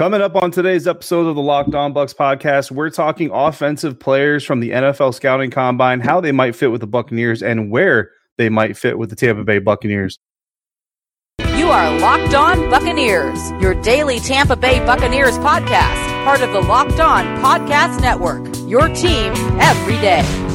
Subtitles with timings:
[0.00, 4.42] Coming up on today's episode of the Locked On Bucs podcast, we're talking offensive players
[4.42, 8.48] from the NFL scouting combine, how they might fit with the Buccaneers, and where they
[8.48, 10.18] might fit with the Tampa Bay Buccaneers.
[11.54, 16.98] You are Locked On Buccaneers, your daily Tampa Bay Buccaneers podcast, part of the Locked
[16.98, 18.46] On Podcast Network.
[18.70, 20.49] Your team every day.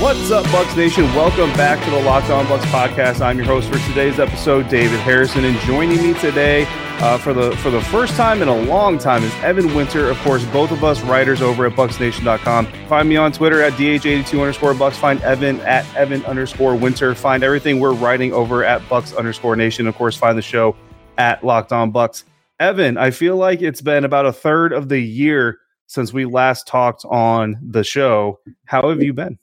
[0.00, 1.04] What's up, Bucs Nation?
[1.14, 3.20] Welcome back to the Locked On Bucs podcast.
[3.20, 6.66] I'm your host for today's episode, David Harrison, and joining me today
[6.98, 10.10] uh, for the for the first time in a long time is Evan Winter.
[10.10, 12.66] Of course, both of us writers over at BucsNation.com.
[12.88, 14.94] Find me on Twitter at dh82 underscore Bucs.
[14.94, 17.14] Find Evan at Evan underscore Winter.
[17.14, 19.86] Find everything we're writing over at Bucs underscore Nation.
[19.86, 20.76] Of course, find the show
[21.18, 22.24] at Locked On Bucs.
[22.58, 26.66] Evan, I feel like it's been about a third of the year since we last
[26.66, 28.40] talked on the show.
[28.64, 29.38] How have you been?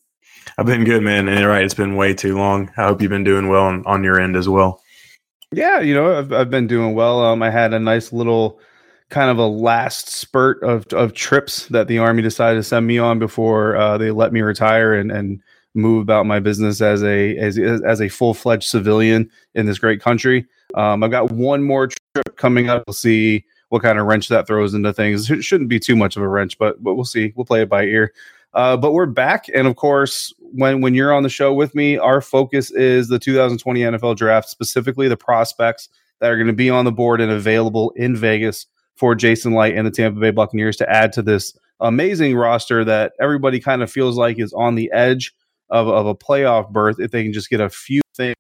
[0.58, 1.28] I've been good, man.
[1.28, 2.72] And right, it's been way too long.
[2.78, 4.82] I hope you've been doing well on, on your end as well.
[5.52, 7.24] Yeah, you know, I've, I've been doing well.
[7.24, 8.60] Um, I had a nice little
[9.10, 12.98] kind of a last spurt of, of trips that the army decided to send me
[12.98, 15.42] on before uh, they let me retire and, and
[15.74, 20.02] move about my business as a as, as a full fledged civilian in this great
[20.02, 20.46] country.
[20.76, 22.84] Um, I've got one more trip coming up.
[22.88, 25.30] We'll see what kind of wrench that throws into things.
[25.30, 27.34] It shouldn't be too much of a wrench, but but we'll see.
[27.36, 28.14] We'll play it by ear.
[28.54, 31.98] Uh, but we're back, and of course, when when you're on the show with me,
[31.98, 35.88] our focus is the 2020 NFL Draft, specifically the prospects
[36.20, 39.78] that are going to be on the board and available in Vegas for Jason Licht
[39.78, 43.92] and the Tampa Bay Buccaneers to add to this amazing roster that everybody kind of
[43.92, 45.34] feels like is on the edge
[45.70, 48.36] of, of a playoff berth if they can just get a few things.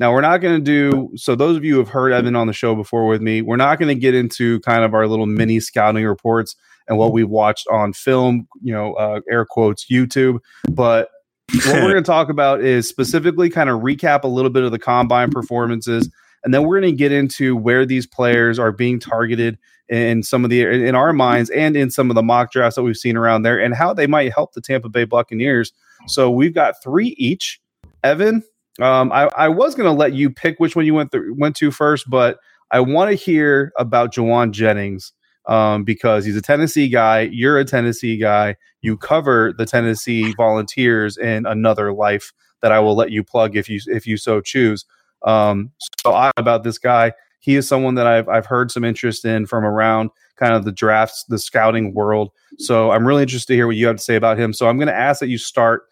[0.00, 1.34] Now, we're not going to do so.
[1.34, 3.80] Those of you who have heard Evan on the show before with me, we're not
[3.80, 6.54] going to get into kind of our little mini scouting reports
[6.88, 10.38] and what we've watched on film, you know, uh, air quotes, YouTube.
[10.70, 11.10] But
[11.54, 14.72] what we're going to talk about is specifically kind of recap a little bit of
[14.72, 16.10] the combine performances.
[16.44, 20.44] And then we're going to get into where these players are being targeted in some
[20.44, 23.16] of the in our minds and in some of the mock drafts that we've seen
[23.16, 25.72] around there and how they might help the Tampa Bay Buccaneers.
[26.06, 27.60] So we've got three each.
[28.04, 28.44] Evan,
[28.80, 31.56] um, I, I was going to let you pick which one you went th- went
[31.56, 32.38] to first, but
[32.70, 35.12] I want to hear about Jauan Jennings
[35.48, 37.22] um, because he's a Tennessee guy.
[37.32, 38.56] You're a Tennessee guy.
[38.82, 42.32] You cover the Tennessee Volunteers in another life
[42.62, 44.84] that I will let you plug if you if you so choose.
[45.26, 45.72] Um,
[46.04, 47.12] so I about this guy.
[47.40, 50.72] He is someone that I've I've heard some interest in from around kind of the
[50.72, 52.30] drafts, the scouting world.
[52.58, 54.52] So I'm really interested to hear what you have to say about him.
[54.52, 55.82] So I'm going to ask that you start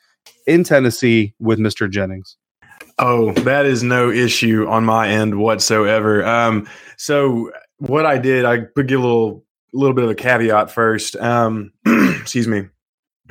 [0.46, 1.90] in Tennessee with Mr.
[1.90, 2.36] Jennings.
[2.98, 6.24] Oh, that is no issue on my end whatsoever.
[6.24, 10.70] Um, so what I did, I put give a little little bit of a caveat
[10.70, 11.16] first.
[11.16, 12.66] Um, excuse me.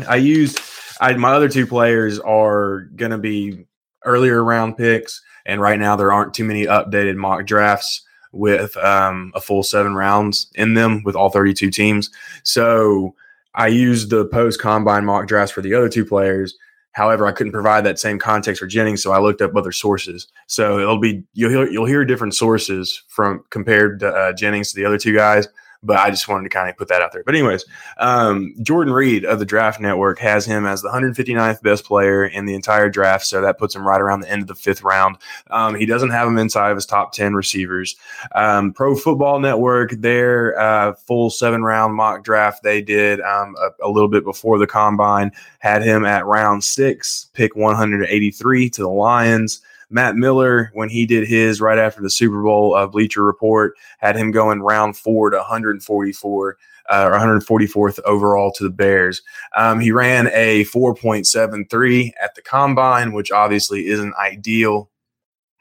[0.07, 0.59] I used
[0.99, 3.65] I, my other two players are going to be
[4.03, 8.01] earlier round picks, and right now there aren't too many updated mock drafts
[8.31, 12.09] with um, a full seven rounds in them with all 32 teams.
[12.43, 13.15] So
[13.53, 16.55] I used the post combine mock drafts for the other two players.
[16.91, 20.27] However, I couldn't provide that same context for Jennings, so I looked up other sources.
[20.47, 24.75] So it'll be you'll hear, you'll hear different sources from compared to uh, Jennings to
[24.77, 25.47] the other two guys
[25.85, 27.23] but I just wanted to kind of put that out there.
[27.23, 27.65] But anyways,
[27.97, 32.45] um, Jordan Reid of the Draft Network has him as the 159th best player in
[32.45, 35.17] the entire draft, so that puts him right around the end of the fifth round.
[35.51, 37.95] Um, he doesn't have him inside of his top 10 receivers.
[38.33, 43.87] Um, Pro Football Network, their uh, full seven round mock draft they did um, a,
[43.87, 48.89] a, little bit before the combine had him at round six, pick 183 to the
[48.89, 49.61] Lions.
[49.95, 54.17] Matt Miller, when he did his right after the Super Bowl uh, Bleacher Report, had
[54.17, 56.57] him going round four to 144
[56.89, 59.21] uh, or 144th overall to the Bears.
[59.55, 64.89] Um, he ran a 4.73 at the combine, which obviously isn't ideal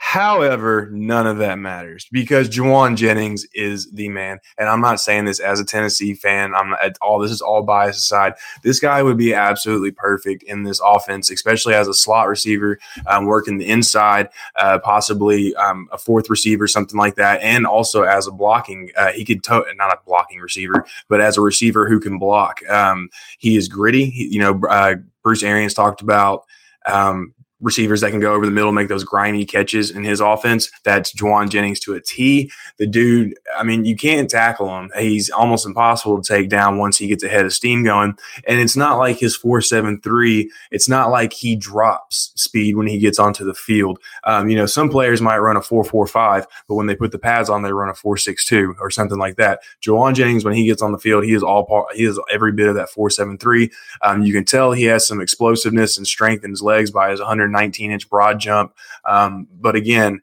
[0.06, 4.38] However, none of that matters because Jauan Jennings is the man.
[4.58, 6.54] And I'm not saying this as a Tennessee fan.
[6.54, 8.34] I'm not all this is all bias aside.
[8.62, 13.24] This guy would be absolutely perfect in this offense, especially as a slot receiver, um,
[13.24, 18.26] working the inside, uh, possibly um, a fourth receiver, something like that, and also as
[18.26, 18.90] a blocking.
[18.98, 22.60] Uh, he could to- not a blocking receiver, but as a receiver who can block.
[22.68, 23.08] Um,
[23.38, 24.10] he is gritty.
[24.10, 26.44] He, you know, uh, Bruce Arians talked about
[26.86, 27.32] um,
[27.64, 30.70] receivers that can go over the middle, make those grimy catches in his offense.
[30.84, 32.50] That's Jauan Jennings to a T.
[32.76, 34.90] The dude, I mean, you can't tackle him.
[34.96, 38.16] He's almost impossible to take down once he gets ahead of steam going.
[38.46, 43.18] And it's not like his 473, it's not like he drops speed when he gets
[43.18, 43.98] onto the field.
[44.24, 47.48] Um, you know, some players might run a 445, but when they put the pads
[47.48, 49.60] on, they run a 462 or something like that.
[49.82, 52.52] Jauan Jennings, when he gets on the field, he is all part, he is every
[52.52, 53.70] bit of that 473.
[54.02, 57.20] Um, you can tell he has some explosiveness and strength in his legs by his
[57.20, 58.74] 100 19 inch broad jump.
[59.06, 60.20] Um, but again,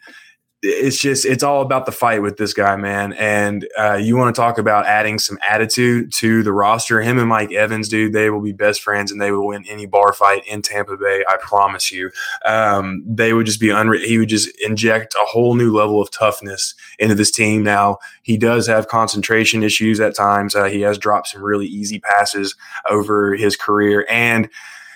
[0.64, 3.14] it's just it's all about the fight with this guy, man.
[3.14, 7.02] And uh, you want to talk about adding some attitude to the roster?
[7.02, 9.88] Him and Mike Evans, dude, they will be best friends, and they will win any
[9.88, 11.24] bar fight in Tampa Bay.
[11.28, 12.12] I promise you.
[12.46, 16.12] Um, they would just be unre- He would just inject a whole new level of
[16.12, 17.64] toughness into this team.
[17.64, 20.56] Now he does have concentration issues at times.
[20.56, 22.56] Uh, he has dropped some really easy passes
[22.88, 24.48] over his career, and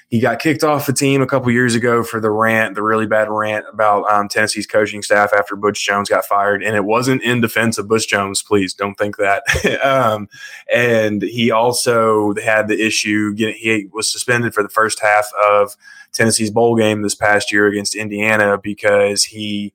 [0.10, 3.07] he got kicked off the team a couple years ago for the rant, the really
[3.07, 6.63] bad rant about um, Tennessee's coaching staff after Butch Jones got fired.
[6.63, 9.44] And it wasn't in defense of Butch Jones, please don't think that.
[9.84, 10.30] um,
[10.74, 15.75] and he also had the issue, he was suspended for the first half of
[16.12, 19.74] Tennessee's bowl game this past year against Indiana because he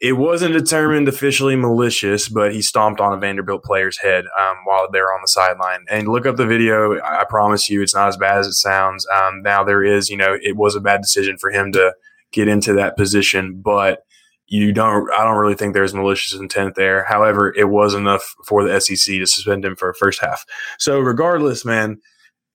[0.00, 4.88] it wasn't determined officially malicious, but he stomped on a Vanderbilt player's head um, while
[4.90, 5.84] they were on the sideline.
[5.90, 7.00] And look up the video.
[7.00, 9.06] I promise you, it's not as bad as it sounds.
[9.08, 11.94] Um, now there is, you know, it was a bad decision for him to
[12.32, 14.00] get into that position, but
[14.46, 15.10] you don't.
[15.12, 17.04] I don't really think there's malicious intent there.
[17.04, 20.44] However, it was enough for the SEC to suspend him for a first half.
[20.78, 21.98] So regardless, man.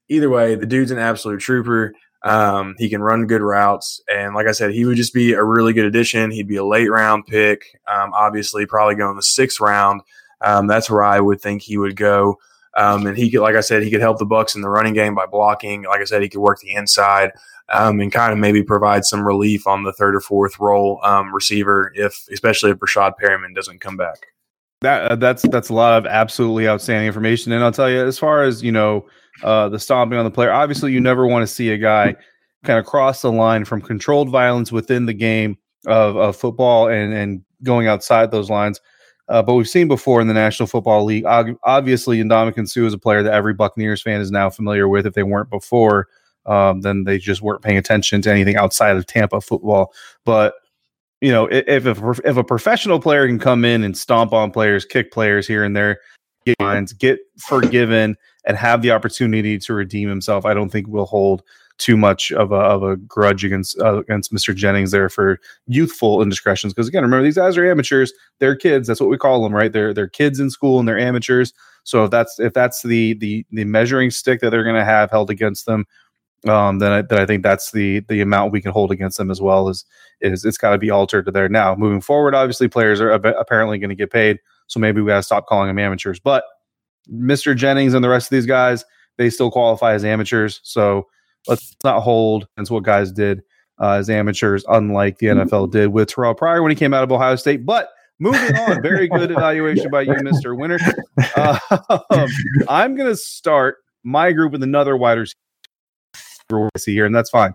[0.10, 1.94] Either way, the dude's an absolute trooper.
[2.24, 5.44] Um, he can run good routes, and like I said, he would just be a
[5.44, 6.32] really good addition.
[6.32, 10.02] He'd be a late round pick, um, obviously, probably going the sixth round.
[10.42, 12.38] Um, that's where I would think he would go.
[12.76, 14.94] Um, and he could, like I said, he could help the Bucs in the running
[14.94, 15.84] game by blocking.
[15.84, 17.32] Like I said, he could work the inside
[17.70, 21.34] um, and kind of maybe provide some relief on the third or fourth role um,
[21.34, 24.28] receiver, if especially if Breshad Perriman doesn't come back.
[24.82, 27.52] That uh, that's that's a lot of absolutely outstanding information.
[27.52, 29.06] And I'll tell you, as far as you know
[29.42, 30.52] uh, the stomping on the player.
[30.52, 32.16] Obviously, you never want to see a guy
[32.64, 37.14] kind of cross the line from controlled violence within the game of, of football and,
[37.14, 38.80] and going outside those lines.
[39.30, 41.26] Uh, but we've seen before in the National Football League.
[41.26, 45.06] Obviously, Ndamukong Suh is a player that every Buccaneers fan is now familiar with.
[45.06, 46.08] If they weren't before,
[46.46, 49.94] um, then they just weren't paying attention to anything outside of Tampa football.
[50.26, 50.56] But
[51.22, 54.84] you know, if if, if a professional player can come in and stomp on players,
[54.84, 56.00] kick players here and there,
[56.46, 61.06] get lines, get forgiven, and have the opportunity to redeem himself, I don't think we'll
[61.06, 61.44] hold
[61.78, 64.56] too much of a, of a grudge against uh, against Mr.
[64.56, 66.74] Jennings there for youthful indiscretions.
[66.74, 68.88] Because again, remember these guys are amateurs; they're kids.
[68.88, 69.72] That's what we call them, right?
[69.72, 71.54] They're they're kids in school and they're amateurs.
[71.84, 75.12] So if that's if that's the the the measuring stick that they're going to have
[75.12, 75.86] held against them,
[76.48, 79.32] um, then I, then I think that's the the amount we can hold against them
[79.32, 79.70] as well.
[79.70, 79.86] Is
[80.22, 81.76] is it's got to be altered to there now.
[81.76, 85.24] Moving forward, obviously players are apparently going to get paid, so maybe we got to
[85.24, 86.44] stop calling them amateurs, but
[87.12, 87.56] Mr.
[87.56, 88.86] Jennings and the rest of these guys,
[89.18, 90.60] they still qualify as amateurs.
[90.64, 91.08] So
[91.48, 93.42] let's not hold against what guys did
[93.80, 97.12] uh, as amateurs, unlike the NFL did with Terrelle Pryor when he came out of
[97.12, 97.66] Ohio State.
[97.66, 97.90] But
[98.20, 100.58] moving on, very good evaluation by you, Mr.
[100.58, 100.80] Winter.
[101.36, 102.28] Uh,
[102.70, 107.54] I'm going to start my group with another wide receiver here, and that's fine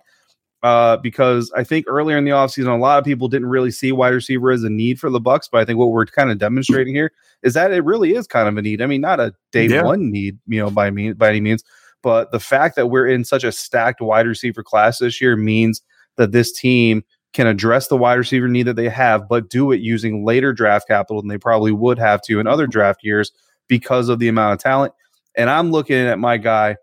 [0.62, 3.93] uh, because I think earlier in the offseason, a lot of people didn't really see
[3.93, 5.49] wide receiver as a need for the Bucs.
[5.50, 7.12] But I think what we're kind of demonstrating here
[7.43, 8.82] is that it really is kind of a need.
[8.82, 9.82] I mean, not a day yeah.
[9.82, 11.62] one need, you know, by me by any means,
[12.02, 15.82] but the fact that we're in such a stacked wide receiver class this year means
[16.16, 19.81] that this team can address the wide receiver need that they have, but do it
[19.81, 23.32] using later draft capital than they probably would have to in other draft years
[23.69, 24.93] because of the amount of talent.
[25.37, 26.76] And I'm looking at my guy,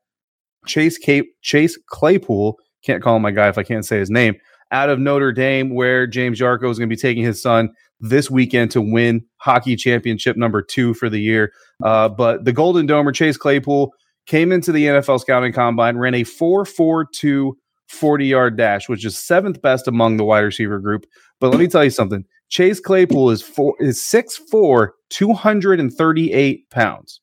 [0.65, 4.35] Chase Cape Chase Claypool can't call him my guy if I can't say his name,
[4.71, 8.29] out of Notre Dame, where James Yarcho is going to be taking his son this
[8.29, 11.51] weekend to win hockey championship number two for the year.
[11.83, 13.93] Uh, but the Golden Domer, Chase Claypool,
[14.25, 17.53] came into the NFL scouting combine, ran a 4.42
[17.87, 21.05] 40 yard dash, which is seventh best among the wide receiver group.
[21.39, 27.21] But let me tell you something Chase Claypool is four, is 6'4, 238 pounds.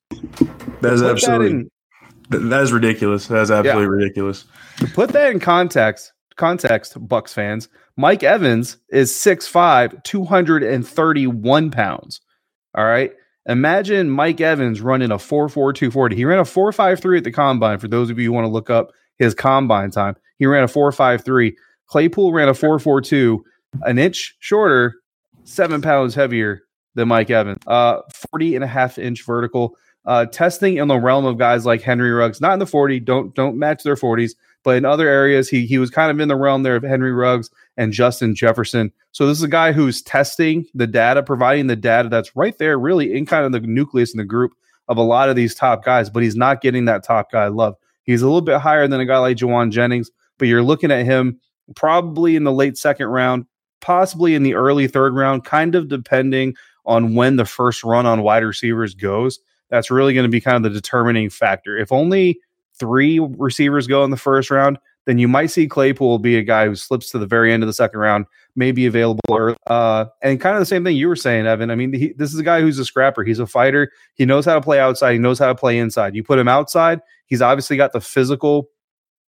[0.81, 1.69] That is absolutely.
[2.33, 3.27] That, is ridiculous.
[3.29, 4.05] That is absolutely yeah.
[4.05, 4.45] ridiculous.
[4.79, 12.21] To put that in context, context, Bucs fans, Mike Evans is 6'5, 231 pounds.
[12.75, 13.13] All right.
[13.47, 16.17] Imagine Mike Evans running a 4'4, 240.
[16.17, 17.79] He ran a 4'5'3 at the combine.
[17.79, 20.69] For those of you who want to look up his combine time, he ran a
[20.69, 21.53] 4'5'3.
[21.87, 23.41] Claypool ran a 4'4'2,
[23.83, 24.95] an inch shorter,
[25.45, 26.63] seven pounds heavier
[26.95, 27.59] than Mike Evans.
[27.67, 29.77] Uh, 40 and a half inch vertical.
[30.05, 33.35] Uh, testing in the realm of guys like Henry Ruggs, not in the 40, don't
[33.35, 34.33] don't match their 40s,
[34.65, 37.13] but in other areas, he he was kind of in the realm there of Henry
[37.13, 38.93] Ruggs and Justin Jefferson.
[39.13, 42.79] So this is a guy who's testing the data, providing the data that's right there,
[42.79, 44.53] really in kind of the nucleus in the group
[44.89, 47.77] of a lot of these top guys, but he's not getting that top guy love.
[48.05, 51.05] He's a little bit higher than a guy like Jauan Jennings, but you're looking at
[51.05, 51.39] him
[51.77, 53.47] probably in the late second round,
[53.81, 56.55] possibly in the early third round, kind of depending
[56.85, 59.39] on when the first run on wide receivers goes.
[59.73, 61.79] That's really going to be kind of the determining factor.
[61.79, 62.39] If only
[62.79, 66.67] three receivers go in the first round, then you might see Claypool be a guy
[66.67, 69.57] who slips to the very end of the second round, maybe available early.
[69.67, 71.71] Uh, and kind of the same thing you were saying, Evan.
[71.71, 73.25] I mean, he, this is a guy who's a scrapper.
[73.25, 73.91] He's a fighter.
[74.15, 75.13] He knows how to play outside.
[75.13, 76.15] He knows how to play inside.
[76.15, 78.69] You put him outside, he's obviously got the physical,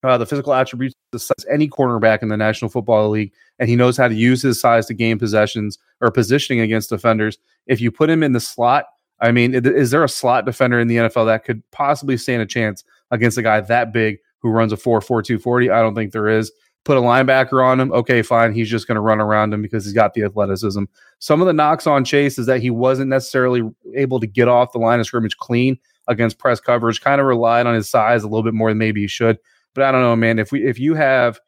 [0.04, 3.96] uh, the physical attributes as any cornerback in the National Football League, and he knows
[3.96, 7.38] how to use his size to gain possessions or positioning against defenders.
[7.66, 8.88] If you put him in the slot,
[9.24, 12.46] I mean, is there a slot defender in the NFL that could possibly stand a
[12.46, 15.70] chance against a guy that big who runs a 4 4 240?
[15.70, 16.51] I don't think there is.
[16.84, 17.94] Put a linebacker on him.
[17.94, 18.51] Okay, fine.
[18.51, 20.84] He's just going to run around him because he's got the athleticism.
[21.20, 23.63] Some of the knocks on Chase is that he wasn't necessarily
[23.96, 25.77] able to get off the line of scrimmage clean
[26.10, 29.00] against press coverage, kind of relied on his size a little bit more than maybe
[29.00, 29.39] he should.
[29.74, 30.38] But I don't know, man.
[30.38, 31.39] If we if you have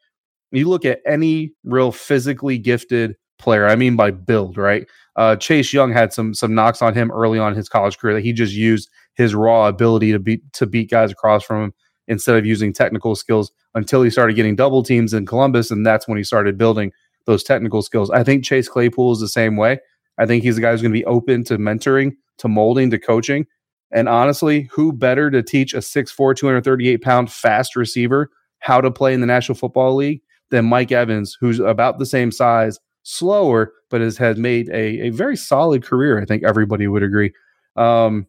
[0.50, 4.86] you look at any real physically gifted player, I mean by build, right?
[5.16, 8.24] Uh, Chase Young had some some knocks on him early on his college career that
[8.24, 11.74] he just used his raw ability to beat to beat guys across from him
[12.08, 16.06] instead of using technical skills until he started getting double teams in Columbus, and that's
[16.06, 16.92] when he started building
[17.26, 18.10] those technical skills.
[18.10, 19.78] I think Chase Claypool is the same way.
[20.18, 22.98] I think he's a guy who's going to be open to mentoring, to molding, to
[22.98, 23.46] coaching.
[23.92, 28.30] And honestly, who better to teach a 6'4, 238 pound fast receiver
[28.60, 32.30] how to play in the National Football League than Mike Evans, who's about the same
[32.30, 36.20] size, slower, but has, has made a, a very solid career.
[36.20, 37.32] I think everybody would agree.
[37.76, 38.26] Um,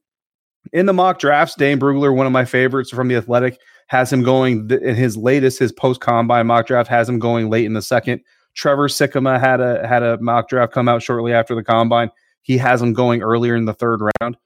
[0.72, 4.22] in the mock drafts, Dane Brugler, one of my favorites from the Athletic, has him
[4.22, 7.82] going in his latest, his post combine mock draft has him going late in the
[7.82, 8.22] second.
[8.54, 12.12] Trevor Sikkema had a had a mock draft come out shortly after the combine.
[12.42, 14.38] He has him going earlier in the third round.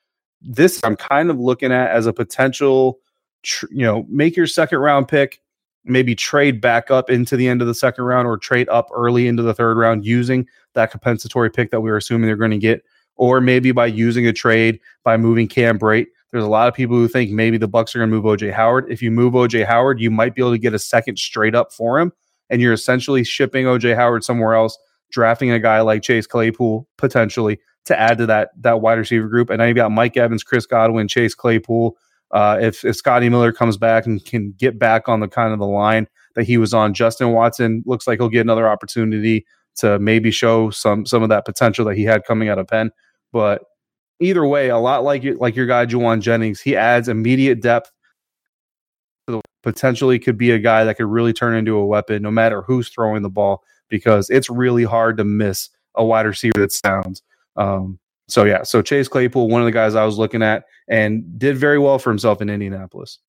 [0.42, 3.00] This I'm kind of looking at as a potential,
[3.44, 5.42] tr- you know, make your second round pick,
[5.84, 9.28] maybe trade back up into the end of the second round or trade up early
[9.28, 12.58] into the third round using that compensatory pick that we were assuming they're going to
[12.58, 12.84] get
[13.16, 16.08] or maybe by using a trade by moving Cam Brate.
[16.32, 18.54] There's a lot of people who think maybe the Bucs are going to move OJ
[18.54, 18.86] Howard.
[18.90, 21.74] If you move OJ Howard, you might be able to get a second straight up
[21.74, 22.14] for him,
[22.50, 24.78] and you're essentially shipping OJ Howard somewhere else,
[25.12, 29.50] drafting a guy like Chase Claypool potentially to add to that that wide receiver group.
[29.50, 31.98] And now you've got Mike Evans, Chris Godwin, Chase Claypool.
[32.34, 35.60] Uh, if if Scotty Miller comes back and can get back on the kind of
[35.60, 39.46] the line that he was on, Justin Watson looks like he'll get another opportunity
[39.76, 42.92] to maybe show some some of that potential that he had coming out of Penn.
[43.32, 43.64] But
[44.20, 47.92] either way, a lot like like your guy Jauan Jennings, he adds immediate depth.
[49.64, 52.90] Potentially could be a guy that could really turn into a weapon, no matter who's
[52.90, 57.22] throwing the ball, because it's really hard to miss a wide receiver that sounds.
[57.58, 58.00] Um,
[58.32, 61.58] so yeah, so Chase Claypool, one of the guys I was looking at, and did
[61.58, 63.20] very well for himself in Indianapolis.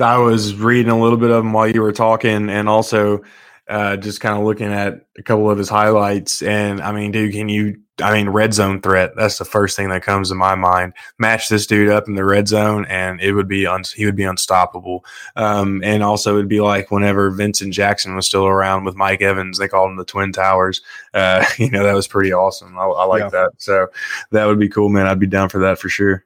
[0.00, 3.22] I was reading a little bit of him while you were talking, and also
[3.68, 6.42] uh, just kind of looking at a couple of his highlights.
[6.42, 7.78] And I mean, dude, can you?
[8.00, 9.12] I mean, red zone threat.
[9.16, 10.94] That's the first thing that comes to my mind.
[11.18, 14.16] Match this dude up in the red zone, and it would be un- he would
[14.16, 15.04] be unstoppable.
[15.36, 19.58] Um, and also, it'd be like whenever Vincent Jackson was still around with Mike Evans,
[19.58, 20.80] they called him the Twin Towers.
[21.14, 22.76] Uh, you know, that was pretty awesome.
[22.78, 23.28] I, I like yeah.
[23.28, 23.50] that.
[23.58, 23.88] So
[24.32, 25.06] that would be cool, man.
[25.06, 26.24] I'd be down for that for sure.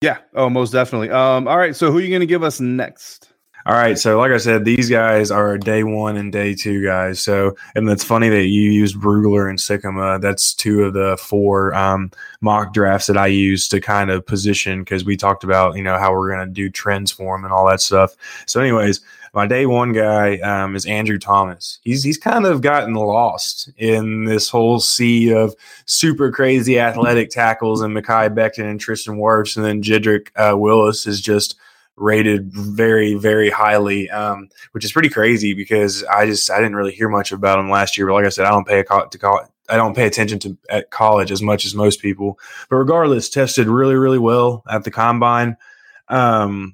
[0.00, 0.18] Yeah.
[0.34, 1.10] Oh, most definitely.
[1.10, 1.74] Um, all right.
[1.74, 3.32] So who are you going to give us next?
[3.66, 3.98] All right.
[3.98, 7.20] So, like I said, these guys are day one and day two guys.
[7.20, 10.20] So, and it's funny that you used Brugler and Sikkema.
[10.20, 14.84] That's two of the four um, mock drafts that I used to kind of position
[14.84, 17.52] because we talked about, you know, how we're going to do trends for them and
[17.52, 18.14] all that stuff.
[18.46, 19.00] So, anyways,
[19.34, 21.80] my day one guy um, is Andrew Thomas.
[21.82, 25.56] He's he's kind of gotten lost in this whole sea of
[25.86, 31.08] super crazy athletic tackles and Mekhi Becton and Tristan Wirfs, and then Jedrick uh, Willis
[31.08, 31.56] is just
[31.96, 36.92] rated very very highly um, which is pretty crazy because i just i didn't really
[36.92, 39.06] hear much about him last year but like i said i don't pay a co-
[39.06, 42.38] to call i don't pay attention to at college as much as most people
[42.68, 45.56] but regardless tested really really well at the combine
[46.08, 46.72] um,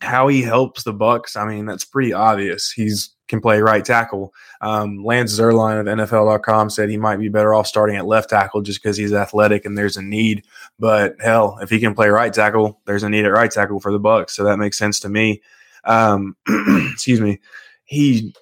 [0.00, 4.34] how he helps the Bucs, i mean that's pretty obvious he's can play right tackle.
[4.60, 8.62] Um, Lance Zierlein of NFL.com said he might be better off starting at left tackle
[8.62, 10.44] just because he's athletic and there's a need.
[10.78, 13.90] But hell, if he can play right tackle, there's a need at right tackle for
[13.90, 15.42] the Bucs, so that makes sense to me.
[15.84, 16.36] Um,
[16.92, 17.40] excuse me.
[17.84, 18.34] He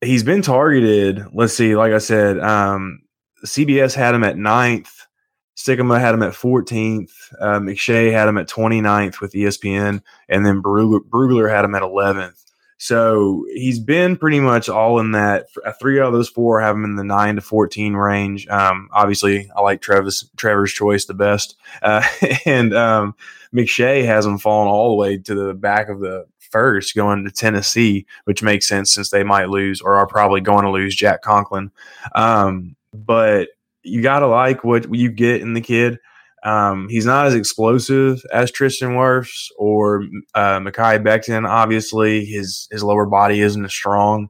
[0.00, 1.26] he's been targeted.
[1.32, 1.76] Let's see.
[1.76, 3.02] Like I said, um,
[3.44, 5.06] CBS had him at ninth.
[5.56, 7.12] Sikkema had him at 14th.
[7.40, 11.82] Uh, McShay had him at 29th with ESPN, and then Brugler, Brugler had him at
[11.82, 12.53] 11th.
[12.78, 15.46] So he's been pretty much all in that.
[15.80, 18.46] Three out of those four have him in the nine to fourteen range.
[18.48, 22.06] Um, obviously, I like Travis Trevor's choice the best, uh,
[22.46, 23.14] and um,
[23.54, 27.30] McShay has him falling all the way to the back of the first, going to
[27.30, 31.22] Tennessee, which makes sense since they might lose or are probably going to lose Jack
[31.22, 31.70] Conklin.
[32.14, 33.48] Um, but
[33.82, 35.98] you gotta like what you get in the kid.
[36.44, 41.48] Um, he's not as explosive as Tristan Wirfs or uh, Mekhi Becton.
[41.48, 44.28] Obviously, his his lower body isn't as strong,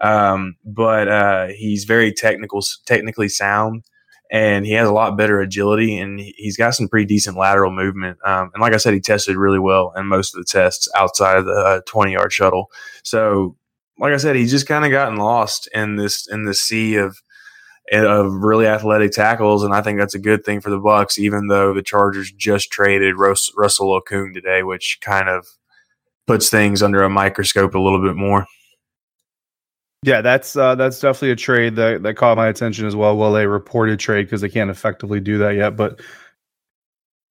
[0.00, 3.82] um, but uh, he's very technical, technically sound,
[4.30, 8.18] and he has a lot better agility, and he's got some pretty decent lateral movement.
[8.24, 11.38] Um, and like I said, he tested really well in most of the tests outside
[11.38, 12.70] of the uh, twenty yard shuttle.
[13.02, 13.56] So,
[13.98, 17.18] like I said, he's just kind of gotten lost in this in the sea of
[17.92, 21.18] of really athletic tackles, and I think that's a good thing for the Bucs.
[21.18, 25.46] Even though the Chargers just traded Russ, Russell Okung today, which kind of
[26.26, 28.46] puts things under a microscope a little bit more.
[30.02, 33.16] Yeah, that's uh, that's definitely a trade that, that caught my attention as well.
[33.16, 36.00] Well, a reported trade because they can't effectively do that yet, but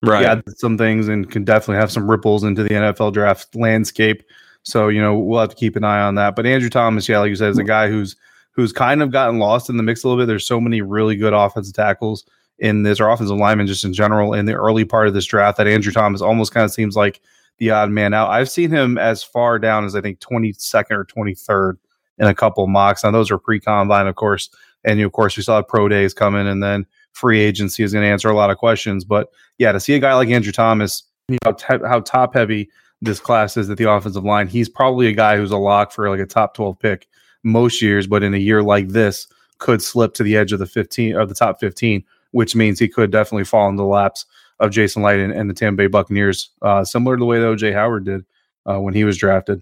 [0.04, 4.24] right, yeah, some things and can definitely have some ripples into the NFL draft landscape.
[4.64, 6.36] So you know we'll have to keep an eye on that.
[6.36, 8.16] But Andrew Thomas, yeah, like you said, is a guy who's
[8.56, 10.28] who's kind of gotten lost in the mix a little bit.
[10.28, 12.26] There's so many really good offensive tackles
[12.58, 15.58] in this, or offensive linemen just in general in the early part of this draft
[15.58, 17.22] that Andrew Thomas almost kind of seems like
[17.58, 18.30] the odd man out.
[18.30, 21.78] I've seen him as far down as I think 22nd or 23rd
[22.18, 23.04] in a couple mocks.
[23.04, 24.50] Now those are pre-combine, of course,
[24.86, 28.10] and of course we saw pro days coming, and then free agency is going to
[28.10, 29.04] answer a lot of questions.
[29.04, 32.70] But yeah, to see a guy like Andrew Thomas, you know t- how top heavy
[33.02, 36.10] this class is at the offensive line, he's probably a guy who's a lock for
[36.10, 37.08] like a top 12 pick
[37.46, 39.28] most years, but in a year like this,
[39.60, 42.90] could slip to the edge of the 15 of the top 15, which means he
[42.90, 44.26] could definitely fall in the laps
[44.60, 47.46] of Jason Licht and, and the Tampa Bay Buccaneers, uh, similar to the way that
[47.46, 48.26] OJ Howard did
[48.66, 49.62] uh, when he was drafted.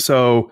[0.00, 0.50] So,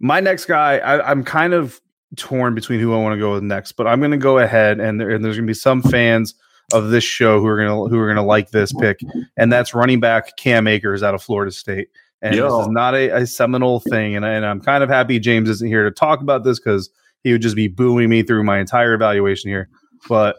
[0.00, 1.80] my next guy, I, am kind of
[2.16, 4.78] torn between who I want to go with next, but I'm going to go ahead,
[4.78, 6.34] and, there, and there's going to be some fans
[6.72, 9.00] of this show who are going to who are going to like this pick,
[9.36, 11.88] and that's running back Cam Akers out of Florida State.
[12.22, 12.44] And Yo.
[12.44, 14.16] this is not a, a Seminole thing.
[14.16, 16.90] And, and I'm kind of happy James isn't here to talk about this because
[17.22, 19.68] he would just be booing me through my entire evaluation here.
[20.08, 20.36] But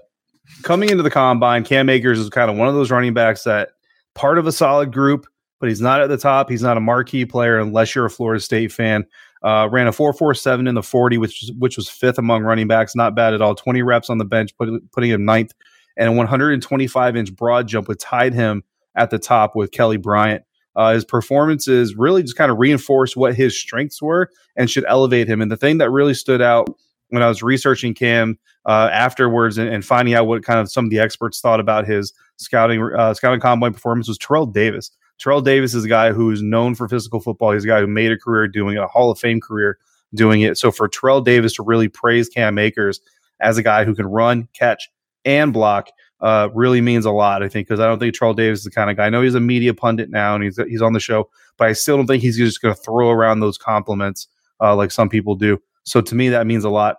[0.64, 3.70] coming into the combine, Cam Akers is kind of one of those running backs that
[4.16, 5.28] part of a solid group,
[5.60, 6.50] but he's not at the top.
[6.50, 9.06] He's not a marquee player unless you're a Florida State fan.
[9.44, 12.96] Uh, ran a 4.47 in the 40, which which was fifth among running backs.
[12.96, 13.54] Not bad at all.
[13.54, 15.54] 20 reps on the bench, put, putting him ninth,
[15.96, 18.64] and a 125 inch broad jump would tied him
[18.96, 20.44] at the top with Kelly Bryant.
[20.78, 25.28] Uh, his performances really just kind of reinforce what his strengths were and should elevate
[25.28, 25.42] him.
[25.42, 26.70] And the thing that really stood out
[27.10, 30.86] when I was researching Cam uh, afterwards and, and, finding out what kind of some
[30.86, 34.92] of the experts thought about his scouting uh, scouting combine performance was Terrell Davis.
[35.20, 37.54] Terrell Davis is a guy who's known for physical football.
[37.54, 39.80] He's a guy who made a career doing it, a Hall of Fame career
[40.14, 40.58] doing it.
[40.58, 43.02] So for Terrell Davis to really praise Cam Akers
[43.40, 44.90] as a guy who can run, catch,
[45.26, 45.90] and block
[46.22, 47.44] uh, really means a lot.
[47.44, 49.06] I think because I don't think Terrell Davis is the kind of guy.
[49.06, 51.74] I know he's a media pundit now and he's he's on the show, but I
[51.74, 54.28] still don't think he's just going to throw around those compliments
[54.62, 55.62] uh, like some people do.
[55.84, 56.98] So to me, that means a lot.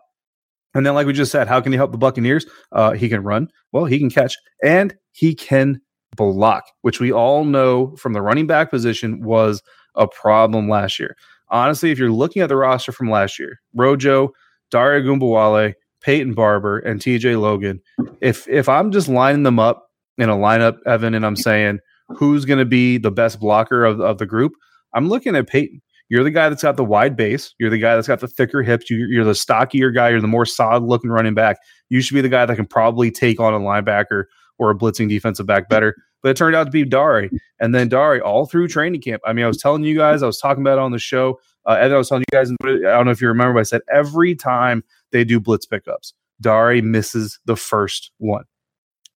[0.75, 2.47] And then, like we just said, how can he help the Buccaneers?
[2.73, 5.81] Uh, he can run, well, he can catch, and he can
[6.17, 9.63] block, which we all know from the running back position was
[9.95, 11.17] a problem last year.
[11.51, 14.33] Honestly, if you're looking at the roster from last year, Rojo,
[14.71, 17.81] Dare Ogunbowale, Peyton Barber, and TJ Logan,
[18.21, 22.45] if if I'm just lining them up in a lineup, Evan, and I'm saying who's
[22.45, 24.53] going to be the best blocker of, of the group,
[24.95, 25.83] I'm looking at Peyton.
[26.09, 27.55] You're the guy that's got the wide base.
[27.59, 28.89] You're the guy that's got the thicker hips.
[28.89, 30.09] You, are the stockier guy.
[30.09, 31.59] You're the more solid looking running back.
[31.91, 34.25] You should be the guy that can probably take on a linebacker
[34.59, 35.95] or a blitzing defensive back better.
[36.23, 37.29] But it turned out to be Dare.
[37.61, 39.23] And then Dare all through training camp.
[39.27, 41.39] I mean, I was telling you guys, I was talking about it on the show.
[41.67, 43.65] Uh, and I was telling you guys, I don't know if you remember, but I
[43.65, 48.45] said every time they do blitz pickups, Dare misses the first one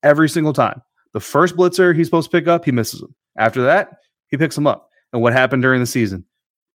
[0.03, 0.83] every single time.
[1.13, 3.15] The first blitzer he's supposed to pick up, he misses them.
[3.37, 4.89] After that, he picks them up.
[5.13, 6.25] And what happened during the season?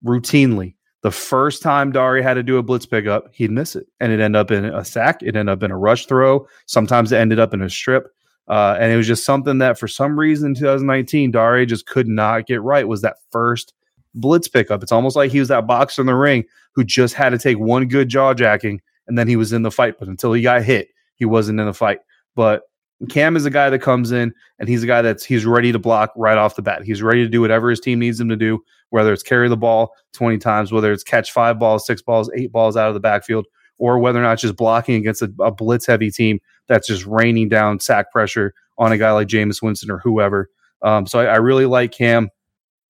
[0.05, 3.87] Routinely, the first time Dare had to do a blitz pickup, he'd miss it.
[4.01, 5.23] And it ended up in a sack.
[5.23, 6.47] It ended up in a rush throw.
[6.67, 8.09] Sometimes it ended up in a strip.
[8.49, 12.07] Uh, and it was just something that for some reason in 2019, Dare just could
[12.07, 13.73] not get right was that first
[14.15, 14.83] blitz pickup.
[14.83, 17.59] It's almost like he was that boxer in the ring who just had to take
[17.59, 19.99] one good jaw jacking and then he was in the fight.
[19.99, 22.01] But until he got hit, he wasn't in the fight.
[22.35, 22.63] But
[23.11, 25.79] Cam is a guy that comes in and he's a guy that's he's ready to
[25.79, 26.83] block right off the bat.
[26.85, 29.57] He's ready to do whatever his team needs him to do, whether it's carry the
[29.57, 33.01] ball 20 times, whether it's catch five balls, six balls, eight balls out of the
[33.01, 33.47] backfield,
[33.79, 37.49] or whether or not just blocking against a, a blitz heavy team that's just raining
[37.49, 40.49] down sack pressure on a guy like Jameis Winston or whoever.
[40.83, 42.31] Um, so I, I really like Cam,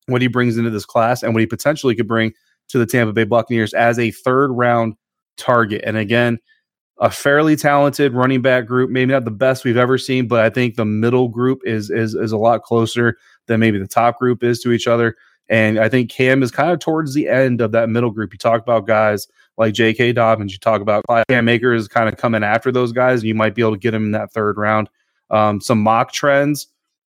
[0.07, 2.33] what he brings into this class and what he potentially could bring
[2.68, 4.94] to the Tampa Bay Buccaneers as a third round
[5.37, 5.83] target.
[5.85, 6.38] And again,
[6.99, 10.51] a fairly talented running back group, maybe not the best we've ever seen, but I
[10.51, 14.42] think the middle group is is is a lot closer than maybe the top group
[14.42, 15.16] is to each other.
[15.49, 18.33] And I think Cam is kind of towards the end of that middle group.
[18.33, 20.12] You talk about guys like J.K.
[20.14, 20.53] Dobbins.
[20.53, 23.62] You talk about Cam Akers kind of coming after those guys, and you might be
[23.62, 24.88] able to get him in that third round.
[25.31, 26.68] um, some mock trends.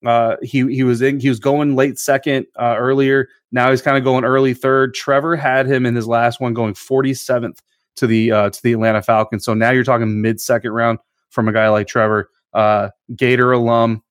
[0.06, 3.28] Uh, he he was in he was going late second uh, earlier.
[3.50, 4.94] Now he's kind of going early third.
[4.94, 7.58] Trevor had him in his last one going 47th
[7.98, 9.44] to the uh, to the Atlanta Falcons.
[9.44, 10.98] So now you're talking mid second round
[11.30, 14.02] from a guy like Trevor, uh, Gator alum.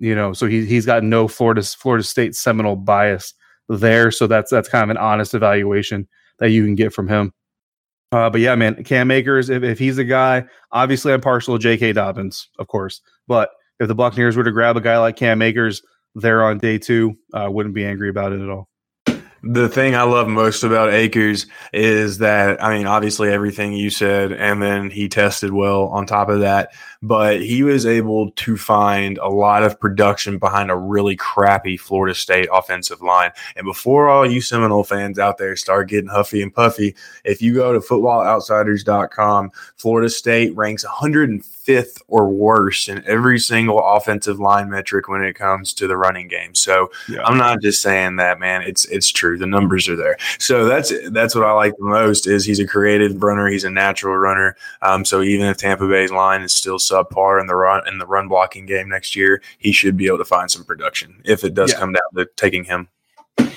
[0.00, 3.32] You know, so he he's got no Florida Florida State Seminole bias
[3.68, 4.10] there.
[4.10, 7.32] So that's that's kind of an honest evaluation that you can get from him.
[8.12, 11.62] Uh, but yeah, man, Cam Akers, if, if he's a guy, obviously I'm partial to
[11.62, 11.94] J.K.
[11.94, 13.00] Dobbins, of course.
[13.26, 15.82] But if the Buccaneers were to grab a guy like Cam Akers
[16.14, 18.68] there on day two, I uh, wouldn't be angry about it at all
[19.46, 24.32] the thing I love most about Akers is that I mean, obviously everything you said,
[24.32, 26.72] and then he tested well on top of that.
[27.04, 32.14] But he was able to find a lot of production behind a really crappy Florida
[32.14, 33.30] State offensive line.
[33.56, 37.54] And before all you Seminole fans out there start getting huffy and puffy, if you
[37.54, 45.08] go to footballoutsiders.com, Florida State ranks 105th or worse in every single offensive line metric
[45.08, 46.54] when it comes to the running game.
[46.54, 47.22] So yeah.
[47.24, 48.62] I'm not just saying that, man.
[48.62, 49.36] It's it's true.
[49.36, 50.16] The numbers are there.
[50.38, 53.48] So that's that's what I like the most is he's a creative runner.
[53.48, 54.56] He's a natural runner.
[54.82, 58.06] Um, so even if Tampa Bay's line is still subpar in the run in the
[58.06, 61.54] run blocking game next year, he should be able to find some production if it
[61.54, 61.78] does yeah.
[61.78, 62.88] come down to taking him.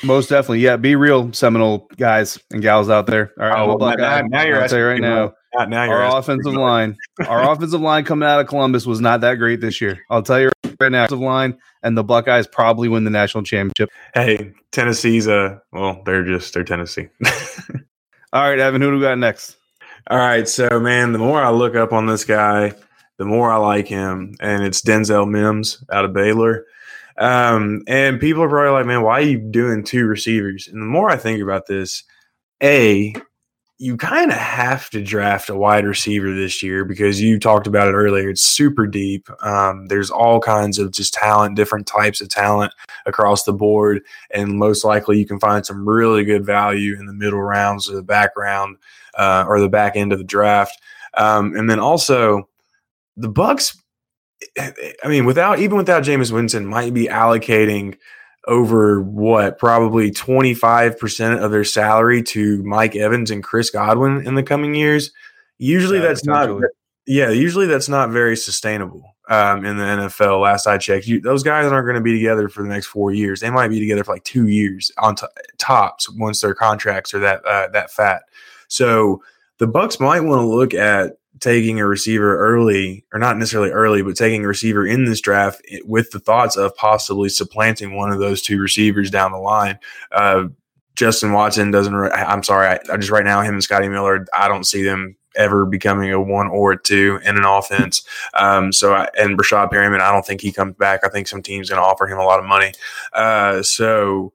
[0.03, 0.75] Most definitely, yeah.
[0.77, 3.31] Be real, Seminole guys and gals out there.
[3.39, 5.33] All right, oh, well, now, now, you're asking right now.
[5.53, 6.97] Not now our offensive line,
[7.27, 9.99] our offensive line coming out of Columbus was not that great this year.
[10.09, 13.89] I'll tell you right now, offensive line and the Buckeyes probably win the national championship.
[14.13, 17.07] Hey, Tennessee's a well, they're just they're Tennessee.
[18.33, 19.57] All right, Evan, who do we got next?
[20.09, 22.73] All right, so man, the more I look up on this guy,
[23.17, 26.65] the more I like him, and it's Denzel Mims out of Baylor.
[27.17, 30.67] Um, and people are probably like, man, why are you doing two receivers?
[30.67, 32.03] And the more I think about this,
[32.61, 33.15] A,
[33.79, 37.87] you kind of have to draft a wide receiver this year because you talked about
[37.87, 38.29] it earlier.
[38.29, 39.29] It's super deep.
[39.43, 42.73] Um, there's all kinds of just talent, different types of talent
[43.05, 44.01] across the board,
[44.31, 47.95] and most likely you can find some really good value in the middle rounds or
[47.95, 48.77] the background
[49.15, 50.79] uh, or the back end of the draft.
[51.13, 52.49] Um, and then also
[53.17, 53.75] the Bucs.
[54.57, 57.97] I mean, without even without Jameis Winston, might be allocating
[58.47, 64.43] over what probably 25% of their salary to Mike Evans and Chris Godwin in the
[64.43, 65.11] coming years.
[65.57, 66.61] Usually yeah, that's not
[67.07, 70.41] yeah, usually that's not very sustainable um, in the NFL.
[70.41, 73.11] Last I checked, you, those guys aren't going to be together for the next four
[73.11, 73.39] years.
[73.39, 75.25] They might be together for like two years on t-
[75.57, 78.23] tops once their contracts are that uh, that fat.
[78.67, 79.23] So
[79.57, 84.01] the Bucs might want to look at taking a receiver early, or not necessarily early,
[84.01, 88.19] but taking a receiver in this draft with the thoughts of possibly supplanting one of
[88.19, 89.79] those two receivers down the line.
[90.11, 90.45] Uh,
[90.95, 91.93] Justin Watson doesn't.
[91.95, 92.67] I'm sorry.
[92.67, 94.25] I, I, just right now him and Scotty Miller.
[94.35, 98.03] I don't see them ever becoming a one or a two in an offense.
[98.33, 101.01] Um, so I, and Breshad Perriman, I don't think he comes back.
[101.03, 102.73] I think some team's going to offer him a lot of money.
[103.13, 104.33] Uh, so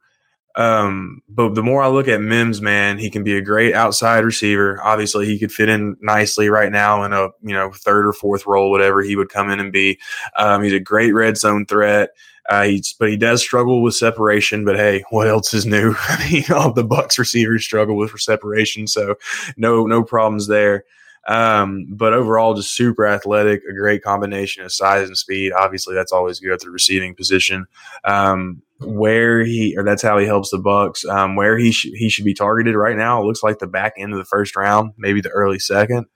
[0.54, 4.24] um, but the more I look at Mims, man, he can be a great outside
[4.24, 4.78] receiver.
[4.82, 8.46] Obviously, he could fit in nicely right now in a you know third or fourth
[8.46, 9.98] role, whatever he would come in and be.
[10.36, 12.10] Um, he's a great red zone threat.
[12.48, 14.64] Uh, he's, but he does struggle with separation.
[14.64, 15.94] But hey, what else is new?
[16.08, 19.14] I mean, all the Bucs receivers struggle with separation, so
[19.56, 20.84] no no problems there.
[21.28, 25.52] Um, but overall, just super athletic, a great combination of size and speed.
[25.52, 27.66] Obviously, that's always good at the receiving position.
[28.04, 31.04] Um, where he, or that's how he helps the Bucs.
[31.08, 33.94] Um, where he sh- he should be targeted right now, it looks like the back
[33.96, 36.06] end of the first round, maybe the early second.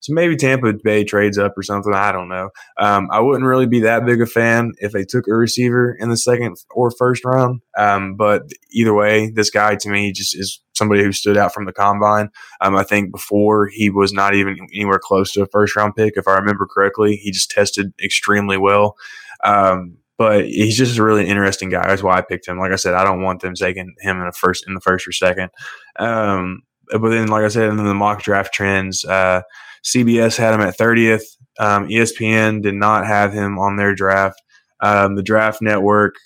[0.00, 1.92] So maybe Tampa Bay trades up or something.
[1.92, 2.50] I don't know.
[2.78, 6.10] Um, I wouldn't really be that big a fan if they took a receiver in
[6.10, 7.60] the second or first round.
[7.76, 11.64] Um, but either way, this guy to me just is somebody who stood out from
[11.64, 12.28] the combine.
[12.60, 16.14] Um, I think before he was not even anywhere close to a first round pick,
[16.16, 17.16] if I remember correctly.
[17.16, 18.96] He just tested extremely well.
[19.42, 21.86] Um, but he's just a really interesting guy.
[21.86, 22.58] That's why I picked him.
[22.58, 25.06] Like I said, I don't want them taking him in the first in the first
[25.06, 25.50] or second.
[25.98, 29.42] Um, but then, like I said, in the mock draft trends, uh,
[29.84, 31.24] CBS had him at 30th.
[31.58, 34.40] Um, ESPN did not have him on their draft.
[34.80, 36.16] Um, the Draft Network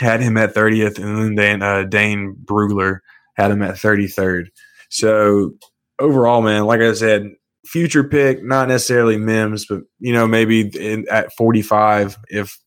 [0.00, 3.00] had him at 30th, and then uh, Dane Brugler
[3.34, 4.46] had him at 33rd.
[4.88, 5.52] So
[5.98, 7.30] overall, man, like I said,
[7.66, 12.58] future pick, not necessarily Mims, but you know maybe in, at 45 if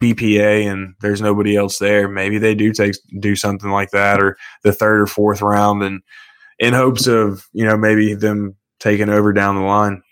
[0.00, 4.36] BPA and there's nobody else there, maybe they do take do something like that, or
[4.62, 6.02] the third or fourth round, and
[6.58, 10.02] in hopes of you know maybe them taking over down the line.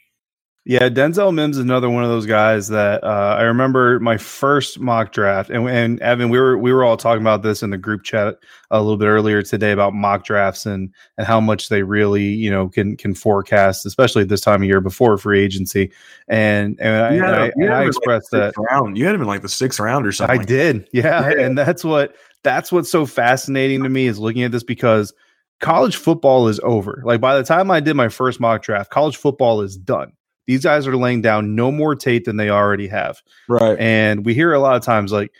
[0.69, 4.81] Yeah, Denzel Mims is another one of those guys that uh, I remember my first
[4.81, 7.79] mock draft, and, and Evan, we were we were all talking about this in the
[7.79, 8.39] group chat
[8.73, 12.51] a little bit earlier today about mock drafts and and how much they really you
[12.51, 15.93] know can can forecast, especially at this time of year before free agency.
[16.27, 18.99] And and I, had, I, and I expressed like that round.
[18.99, 20.41] You had him in like the sixth round or something.
[20.41, 24.43] I did, yeah, yeah, and that's what that's what's so fascinating to me is looking
[24.43, 25.15] at this because
[25.61, 27.03] college football is over.
[27.05, 30.13] Like by the time I did my first mock draft, college football is done
[30.47, 33.23] these guys are laying down no more tape than they already have.
[33.49, 33.79] Right.
[33.79, 35.33] And we hear a lot of times like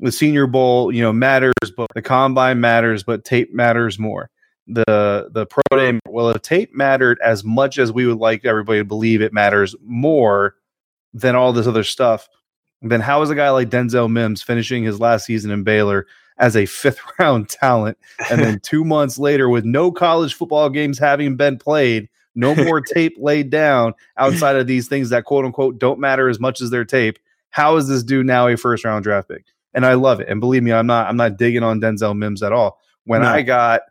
[0.00, 4.30] the Senior Bowl, you know, matters, but the combine matters, but tape matters more.
[4.66, 8.80] The the pro day, well, if tape mattered as much as we would like everybody
[8.80, 10.56] to believe it matters more
[11.14, 12.28] than all this other stuff,
[12.82, 16.06] then how is a guy like Denzel Mims finishing his last season in Baylor
[16.38, 17.98] as a fifth round talent,
[18.30, 22.08] and then two months later, with no college football games having been played,
[22.38, 26.40] no more tape laid down outside of these things that quote unquote don't matter as
[26.40, 27.18] much as their tape.
[27.50, 29.44] How is this dude now a first round draft pick?
[29.74, 30.28] And I love it.
[30.28, 32.78] And believe me, I'm not I'm not digging on Denzel Mims at all.
[33.04, 33.28] When no.
[33.28, 33.82] I got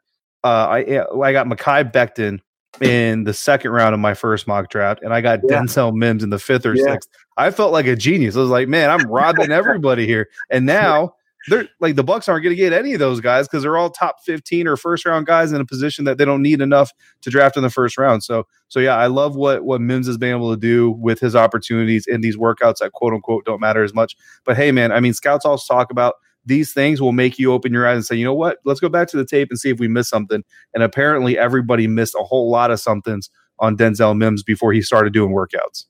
[0.43, 0.79] uh I
[1.21, 2.39] I got Mekhi Becton
[2.81, 5.59] in the second round of my first mock draft, and I got yeah.
[5.59, 6.93] Denzel Mims in the fifth or yeah.
[6.93, 7.09] sixth.
[7.35, 8.35] I felt like a genius.
[8.35, 10.29] I was like, man, I'm robbing everybody here.
[10.49, 11.15] And now
[11.47, 13.89] they're like the Bucs aren't going to get any of those guys because they're all
[13.89, 17.29] top 15 or first round guys in a position that they don't need enough to
[17.29, 18.23] draft in the first round.
[18.23, 21.35] So so yeah, I love what what Mims has been able to do with his
[21.35, 24.15] opportunities in these workouts that quote unquote don't matter as much.
[24.45, 27.73] But hey man, I mean scouts also talk about these things will make you open
[27.73, 29.69] your eyes and say, you know what, let's go back to the tape and see
[29.69, 30.43] if we missed something.
[30.73, 33.29] And apparently everybody missed a whole lot of somethings
[33.59, 35.85] on Denzel Mims before he started doing workouts.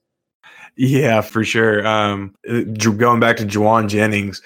[0.75, 1.85] Yeah, for sure.
[1.85, 4.41] Um, going back to Jauan Jennings,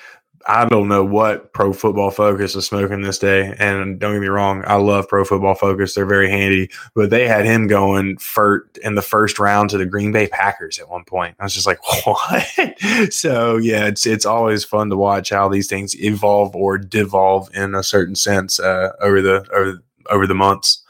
[0.47, 3.55] I don't know what Pro Football Focus is smoking this day.
[3.59, 5.93] And don't get me wrong, I love Pro Football Focus.
[5.93, 6.69] They're very handy.
[6.95, 10.79] But they had him going for in the first round to the Green Bay Packers
[10.79, 11.35] at one point.
[11.39, 13.13] I was just like, what?
[13.13, 17.75] so yeah, it's it's always fun to watch how these things evolve or devolve in
[17.75, 20.83] a certain sense uh, over the over over the months.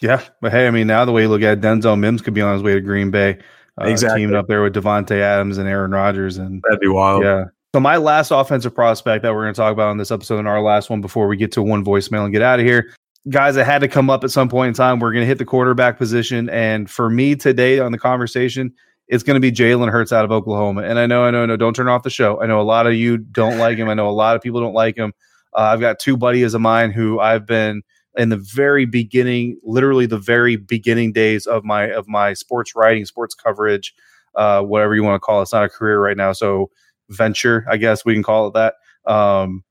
[0.00, 2.34] Yeah, but hey, I mean, now the way you look at it, Denzel Mims could
[2.34, 3.38] be on his way to Green Bay,
[3.80, 4.20] uh, exactly.
[4.20, 7.24] teaming up there with Davante Adams and Aaron Rodgers, and that'd be wild.
[7.24, 7.44] Yeah,
[7.76, 10.48] so my last offensive prospect that we're going to talk about in this episode and
[10.48, 12.94] our last one before we get to one voicemail and get out of here.
[13.28, 15.36] Guys it had to come up at some point in time, we're going to hit
[15.36, 16.48] the quarterback position.
[16.48, 18.72] And for me today on the conversation,
[19.08, 20.84] it's going to be Jalen Hurts out of Oklahoma.
[20.84, 22.40] And I know, I know, no, don't turn off the show.
[22.40, 23.90] I know a lot of you don't like him.
[23.90, 25.12] I know a lot of people don't like him.
[25.54, 27.82] Uh, I've got two buddies of mine who I've been
[28.16, 33.04] in the very beginning, literally the very beginning days of my of my sports writing,
[33.04, 33.94] sports coverage,
[34.34, 35.42] uh, whatever you want to call it.
[35.42, 36.70] It's not a career right now, so
[37.10, 38.74] venture, I guess we can call it that.
[39.10, 39.64] Um,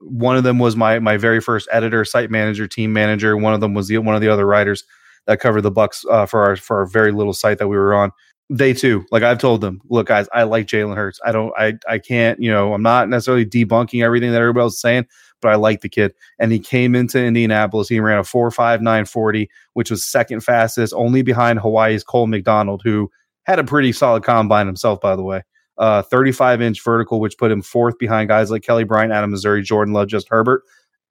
[0.00, 3.36] one of them was my my very first editor, site manager, team manager.
[3.36, 4.84] One of them was the one of the other writers
[5.26, 7.94] that covered the Bucs uh, for our for our very little site that we were
[7.94, 8.10] on.
[8.50, 11.20] They too, like I've told them, look, guys, I like Jalen Hurts.
[11.24, 14.74] I don't, I, I can't, you know, I'm not necessarily debunking everything that everybody else
[14.74, 15.06] is saying,
[15.40, 16.12] but I like the kid.
[16.38, 17.88] And he came into Indianapolis.
[17.88, 22.26] He ran a four five nine forty, which was second fastest, only behind Hawaii's Cole
[22.26, 23.10] McDonald, who
[23.44, 25.44] had a pretty solid combine himself, by the way
[25.82, 29.62] uh, 35 inch vertical, which put him fourth behind guys like Kelly Bryant, Adam Missouri,
[29.62, 30.62] Jordan Love, Just Herbert,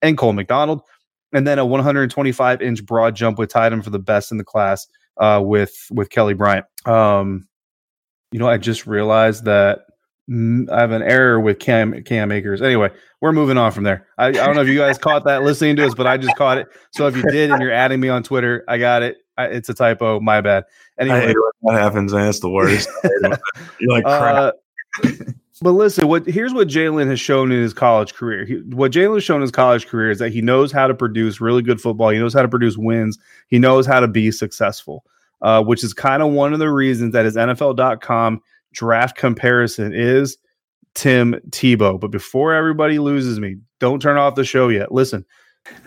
[0.02, 0.82] and Cole McDonald.
[1.34, 4.46] And then a 125 inch broad jump, which tied him for the best in the
[4.46, 6.66] class uh, with with Kelly Bryant.
[6.86, 7.50] Um,
[8.32, 9.80] you know, I just realized that
[10.30, 12.62] I have an error with Cam Cam Akers.
[12.62, 14.08] Anyway, we're moving on from there.
[14.18, 16.38] I, I, don't know if you guys caught that listening to us, but I just
[16.38, 16.68] caught it.
[16.92, 19.18] So if you did and you're adding me on Twitter, I got it.
[19.42, 20.20] I, it's a typo.
[20.20, 20.66] My bad.
[21.00, 22.30] Anyway, I hate when that happens, man.
[22.30, 22.90] It's the worst.
[23.80, 24.56] you're like crap.
[25.04, 25.12] Uh,
[25.62, 28.46] but listen, what here's what Jalen has shown in his college career.
[28.46, 30.96] He, what Jalen has shown in his college career is that he knows how to
[30.96, 32.10] produce really good football.
[32.10, 33.20] He knows how to produce wins.
[33.48, 35.06] He knows how to be successful,
[35.42, 38.42] uh, which is kind of one of the reasons that his NFL.com
[38.74, 40.38] draft comparison is
[40.96, 42.00] Tim Tebow.
[42.00, 44.92] But before everybody loses me, don't turn off the show yet.
[44.92, 45.26] Listen,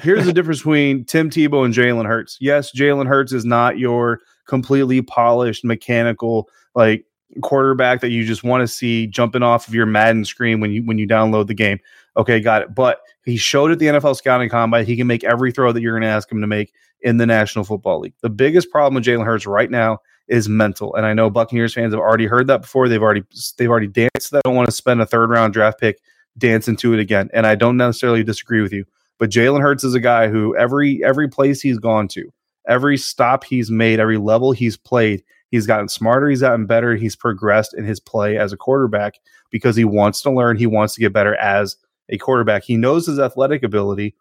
[0.01, 2.39] here's the difference between Tim Tebow and Jalen Hurts.
[2.41, 7.07] Yes, Jalen Hurts is not your completely polished mechanical like
[7.43, 10.83] quarterback that you just want to see jumping off of your Madden screen when you
[10.83, 11.79] when you download the game.
[12.17, 12.75] Okay, got it.
[12.75, 15.99] But he showed at the NFL scouting combine he can make every throw that you're
[15.99, 18.15] going to ask him to make in the National Football League.
[18.23, 21.93] The biggest problem with Jalen Hurts right now is mental, and I know Buccaneers fans
[21.93, 22.89] have already heard that before.
[22.89, 23.25] They've already
[23.59, 24.31] they've already danced.
[24.31, 26.01] They don't want to spend a third round draft pick
[26.39, 28.85] dancing to it again, and I don't necessarily disagree with you.
[29.19, 32.33] But Jalen Hurts is a guy who every every place he's gone to,
[32.69, 37.17] every stop he's made, every level he's played, he's gotten smarter, he's gotten better, he's
[37.17, 39.15] progressed in his play as a quarterback
[39.51, 41.77] because he wants to learn, he wants to get better as
[42.09, 42.65] a quarterback.
[42.65, 44.15] He knows his athletic ability.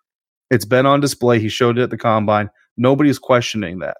[0.51, 1.39] It's been on display.
[1.39, 2.49] He showed it at the combine.
[2.77, 3.97] Nobody's questioning that.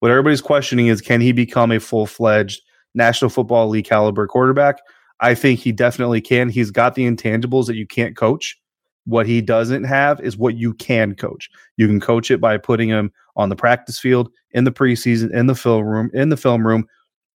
[0.00, 2.62] What everybody's questioning is can he become a full fledged
[2.94, 4.80] National Football League caliber quarterback.
[5.20, 6.48] I think he definitely can.
[6.48, 8.58] He's got the intangibles that you can't coach.
[9.04, 11.50] What he doesn't have is what you can coach.
[11.76, 15.46] You can coach it by putting him on the practice field, in the preseason, in
[15.46, 16.86] the film room, in the film room,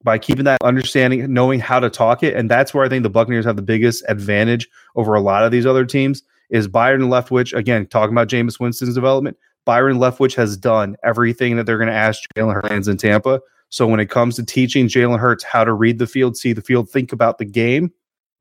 [0.03, 2.35] by keeping that understanding, knowing how to talk it.
[2.35, 5.51] And that's where I think the Buccaneers have the biggest advantage over a lot of
[5.51, 7.53] these other teams is Byron Leftwich.
[7.57, 11.93] Again, talking about Jameis Winston's development, Byron Leftwich has done everything that they're going to
[11.93, 13.41] ask Jalen Hurts in Tampa.
[13.69, 16.61] So when it comes to teaching Jalen Hurts how to read the field, see the
[16.61, 17.91] field, think about the game,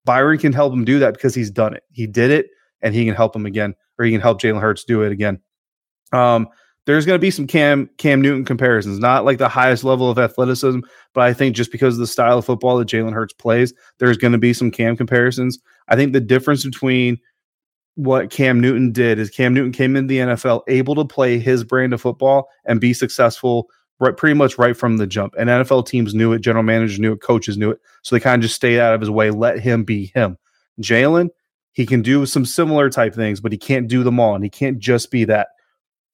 [0.05, 1.83] Byron can help him do that because he's done it.
[1.91, 2.51] He did it,
[2.87, 5.41] and he can help him again, or he can help Jalen Hurts do it again.
[6.13, 6.47] Um,
[6.87, 10.21] there's going to be some Cam Cam Newton comparisons, not like the highest level of
[10.21, 10.79] athleticism,
[11.15, 14.17] but I think just because of the style of football that Jalen Hurts plays, there's
[14.17, 15.59] going to be some Cam comparisons.
[15.89, 17.19] I think the difference between
[17.97, 21.65] what Cam Newton did is Cam Newton came into the NFL able to play his
[21.65, 23.69] brand of football and be successful
[23.99, 25.35] right pretty much right from the jump.
[25.37, 27.81] And NFL teams knew it, general managers knew it, coaches knew it.
[28.03, 30.39] So they kind of just stayed out of his way, let him be him.
[30.81, 31.31] Jalen,
[31.77, 34.49] he can do some similar type things, but he can't do them all, and he
[34.49, 35.49] can't just be that.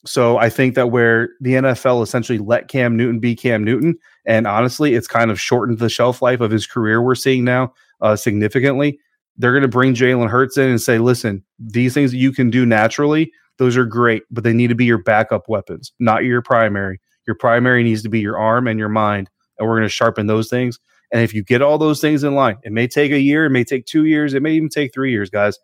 [0.04, 3.96] So I think that where the NFL essentially let Cam Newton be Cam Newton,
[4.26, 7.00] and honestly, it's kind of shortened the shelf life of his career.
[7.00, 8.98] We're seeing now uh, significantly.
[9.36, 12.50] They're going to bring Jalen Hurts in and say, "Listen, these things that you can
[12.50, 16.42] do naturally, those are great, but they need to be your backup weapons, not your
[16.42, 17.00] primary.
[17.24, 20.26] Your primary needs to be your arm and your mind, and we're going to sharpen
[20.26, 20.80] those things.
[21.12, 23.50] And if you get all those things in line, it may take a year, it
[23.50, 25.58] may take two years, it may even take three years, guys.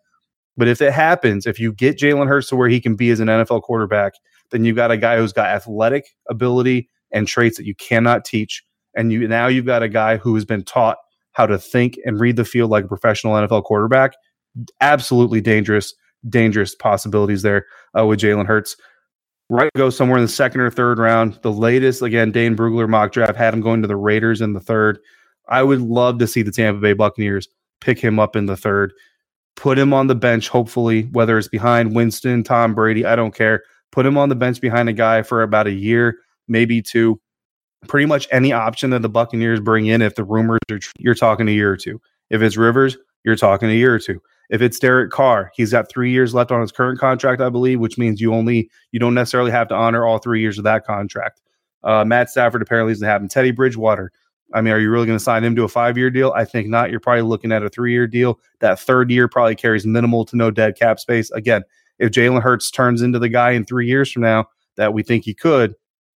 [0.55, 3.19] But if it happens, if you get Jalen Hurts to where he can be as
[3.19, 4.13] an NFL quarterback,
[4.51, 8.63] then you've got a guy who's got athletic ability and traits that you cannot teach.
[8.95, 10.97] And you now you've got a guy who has been taught
[11.31, 14.13] how to think and read the field like a professional NFL quarterback.
[14.81, 15.93] Absolutely dangerous,
[16.27, 17.65] dangerous possibilities there
[17.97, 18.75] uh, with Jalen Hurts.
[19.51, 21.39] Right, go somewhere in the second or third round.
[21.41, 24.59] The latest, again, Dane Brugler mock draft had him going to the Raiders in the
[24.59, 24.99] third.
[25.49, 27.47] I would love to see the Tampa Bay Buccaneers
[27.81, 28.93] pick him up in the third,
[29.55, 33.63] put him on the bench, hopefully, whether it's behind Winston, Tom Brady, I don't care.
[33.91, 37.19] Put him on the bench behind a guy for about a year, maybe two.
[37.87, 41.15] Pretty much any option that the Buccaneers bring in, if the rumors are true, you're
[41.15, 41.99] talking a year or two.
[42.29, 44.21] If it's Rivers, you're talking a year or two.
[44.49, 47.79] If it's Derek Carr, he's got three years left on his current contract, I believe,
[47.79, 50.85] which means you only you don't necessarily have to honor all three years of that
[50.85, 51.41] contract.
[51.83, 53.29] Uh, Matt Stafford apparently have him.
[53.29, 54.11] Teddy Bridgewater.
[54.53, 56.33] I mean, are you really going to sign him to a five year deal?
[56.35, 56.91] I think not.
[56.91, 58.39] You're probably looking at a three year deal.
[58.59, 61.29] That third year probably carries minimal to no dead cap space.
[61.31, 61.63] Again,
[61.99, 65.25] if Jalen Hurts turns into the guy in three years from now that we think
[65.25, 65.75] he could,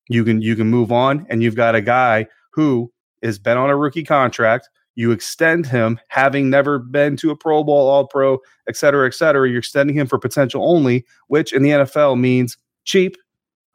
[0.10, 2.92] you can you can move on, and you've got a guy who
[3.24, 7.64] has been on a rookie contract you extend him, having never been to a Pro
[7.64, 9.50] Bowl, All Pro, et cetera, et cetera.
[9.50, 13.16] You're extending him for potential only, which in the NFL means cheap.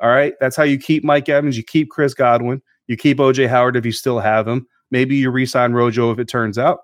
[0.00, 0.34] All right.
[0.40, 1.56] That's how you keep Mike Evans.
[1.56, 2.60] You keep Chris Godwin.
[2.86, 4.66] You keep OJ Howard if you still have him.
[4.90, 6.78] Maybe you resign Rojo if it turns out.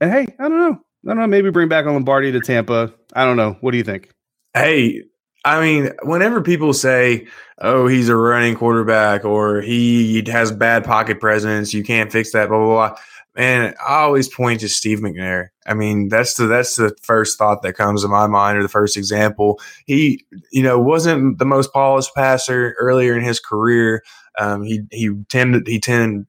[0.00, 0.80] And hey, I don't know.
[1.04, 1.26] I don't know.
[1.26, 2.92] Maybe bring back a Lombardi to Tampa.
[3.14, 3.56] I don't know.
[3.60, 4.10] What do you think?
[4.54, 5.02] Hey,
[5.44, 7.26] I mean, whenever people say,
[7.60, 12.48] "Oh, he's a running quarterback," or he has bad pocket presence, you can't fix that,
[12.48, 12.98] blah blah blah.
[13.40, 15.48] Man, I always point to Steve McNair.
[15.64, 18.68] I mean, that's the that's the first thought that comes to my mind, or the
[18.68, 19.58] first example.
[19.86, 24.02] He, you know, wasn't the most polished passer earlier in his career.
[24.38, 26.26] Um, he he tended he tended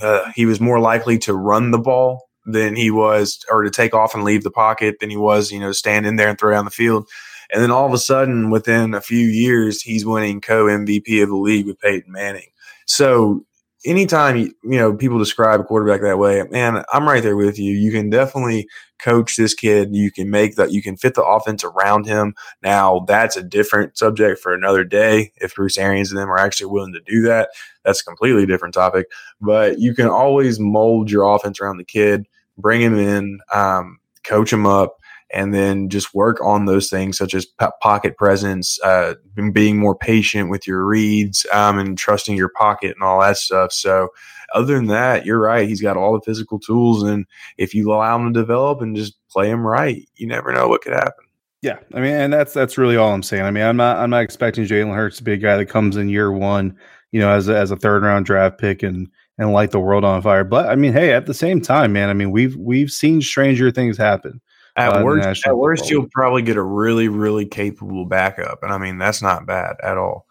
[0.00, 3.92] uh, he was more likely to run the ball than he was, or to take
[3.92, 6.52] off and leave the pocket than he was, you know, stand in there and throw
[6.52, 7.06] down the field.
[7.52, 11.28] And then all of a sudden, within a few years, he's winning co MVP of
[11.28, 12.48] the league with Peyton Manning.
[12.86, 13.44] So
[13.86, 17.72] anytime you know people describe a quarterback that way, man, I'm right there with you.
[17.72, 18.68] You can definitely
[18.98, 19.94] coach this kid.
[19.94, 20.72] You can make that.
[20.72, 22.34] You can fit the offense around him.
[22.62, 25.32] Now that's a different subject for another day.
[25.36, 27.50] If Bruce Arians and them are actually willing to do that,
[27.84, 29.06] that's a completely different topic.
[29.40, 32.26] But you can always mold your offense around the kid,
[32.58, 34.96] bring him in, um, coach him up
[35.32, 37.46] and then just work on those things such as
[37.82, 39.14] pocket presence, uh,
[39.52, 43.72] being more patient with your reads, um, and trusting your pocket and all that stuff.
[43.72, 44.08] So,
[44.54, 45.68] other than that, you're right.
[45.68, 47.26] He's got all the physical tools, and
[47.58, 50.82] if you allow him to develop and just play him right, you never know what
[50.82, 51.24] could happen.
[51.62, 53.42] Yeah, I mean, and that's that's really all I'm saying.
[53.42, 55.96] I mean, I'm not I'm not expecting Jalen Hurts to be a guy that comes
[55.96, 56.76] in year one,
[57.10, 59.08] you know, as a, as a third round draft pick and
[59.38, 60.44] and light the world on fire.
[60.44, 63.70] But I mean, hey, at the same time, man, I mean, we've we've seen stranger
[63.70, 64.40] things happen.
[64.76, 68.98] At worst, at worst, you'll probably get a really, really capable backup, and I mean
[68.98, 70.26] that's not bad at all.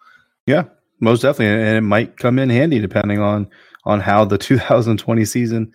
[0.45, 0.65] Yeah,
[0.99, 3.47] most definitely, and it might come in handy depending on
[3.85, 5.71] on how the 2020 season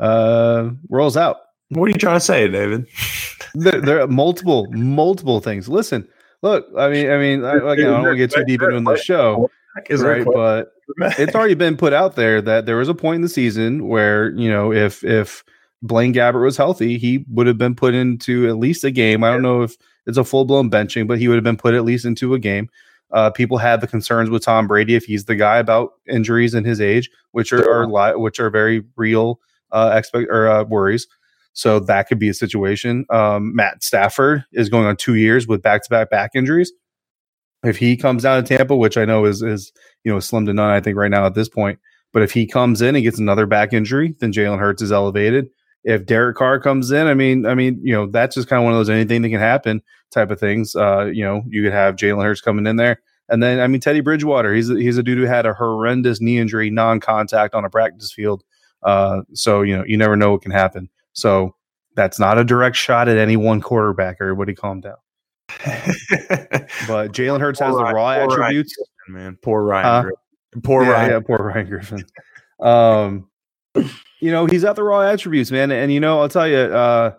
[0.00, 1.36] uh, rolls out.
[1.68, 2.86] What are you trying to say, David?
[3.54, 5.68] there, there, are multiple, multiple things.
[5.68, 6.08] Listen,
[6.42, 8.80] look, I mean, I mean, I, again, I don't want to get too deep into
[8.80, 9.48] the show,
[9.88, 10.24] right?
[10.24, 13.86] But it's already been put out there that there was a point in the season
[13.86, 15.44] where you know if if
[15.82, 19.24] Blaine Gabbert was healthy, he would have been put into at least a game.
[19.24, 19.76] I don't know if
[20.06, 22.38] it's a full blown benching, but he would have been put at least into a
[22.38, 22.68] game.
[23.12, 26.64] Uh, people had the concerns with Tom Brady if he's the guy about injuries in
[26.64, 29.40] his age, which are, are li- which are very real
[29.72, 31.06] uh, expect or uh, worries.
[31.52, 33.06] So that could be a situation.
[33.10, 36.72] Um, Matt Stafford is going on two years with back to back back injuries.
[37.64, 39.72] If he comes down to Tampa, which I know is is
[40.04, 41.78] you know slim to none, I think right now at this point.
[42.12, 45.48] But if he comes in and gets another back injury, then Jalen Hurts is elevated.
[45.84, 48.64] If Derek Carr comes in, I mean, I mean, you know, that's just kind of
[48.64, 50.76] one of those anything that can happen type of things.
[50.76, 53.00] Uh, you know, you could have Jalen Hurts coming in there.
[53.30, 56.20] And then, I mean, Teddy Bridgewater, he's a, he's a dude who had a horrendous
[56.20, 58.42] knee injury, non contact on a practice field.
[58.82, 60.88] Uh, so, you know, you never know what can happen.
[61.12, 61.54] So
[61.94, 64.18] that's not a direct shot at any one quarterback.
[64.20, 64.96] Everybody calm down.
[65.48, 68.74] but Jalen Hurts has the raw attributes.
[69.08, 70.06] Ryan man, poor Ryan.
[70.06, 71.10] Uh, poor yeah, Ryan.
[71.10, 72.04] Yeah, poor Ryan Griffin.
[72.60, 73.28] um,
[74.20, 75.70] you know, he's got the raw attributes, man.
[75.70, 77.12] And, you know, I'll tell you, uh,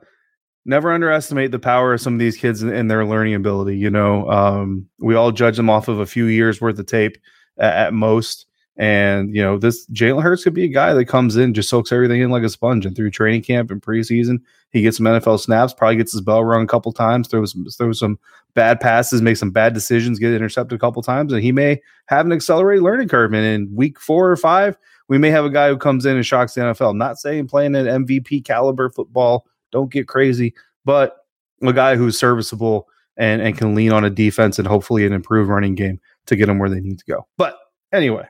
[0.65, 3.77] never underestimate the power of some of these kids and, their learning ability.
[3.77, 7.17] You know, um, we all judge them off of a few years worth of tape
[7.57, 8.45] at, at most.
[8.77, 11.91] And, you know, this Jalen Hurts could be a guy that comes in, just soaks
[11.91, 12.85] everything in like a sponge.
[12.85, 14.39] And through training camp and preseason,
[14.71, 17.99] he gets some NFL snaps, probably gets his bell rung a couple times, throws, throws
[17.99, 18.17] some
[18.53, 21.33] bad passes, makes some bad decisions, get intercepted a couple times.
[21.33, 23.33] And he may have an accelerated learning curve.
[23.33, 24.77] And in week four or five,
[25.12, 26.91] we may have a guy who comes in and shocks the NFL.
[26.91, 30.53] I'm not saying playing an MVP caliber football, don't get crazy,
[30.86, 31.26] but
[31.62, 32.88] a guy who's serviceable
[33.18, 36.45] and, and can lean on a defense and hopefully an improved running game to get
[36.45, 37.28] them where they need to go.
[37.38, 37.57] But
[37.91, 38.26] anyway,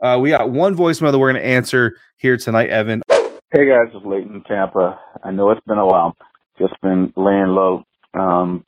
[0.00, 3.02] uh, we got one voicemail that we're going to answer here tonight, Evan.
[3.10, 5.00] Hey guys, it's Leighton Tampa.
[5.24, 6.16] I know it's been a while.
[6.60, 7.82] Just been laying low
[8.14, 8.64] um,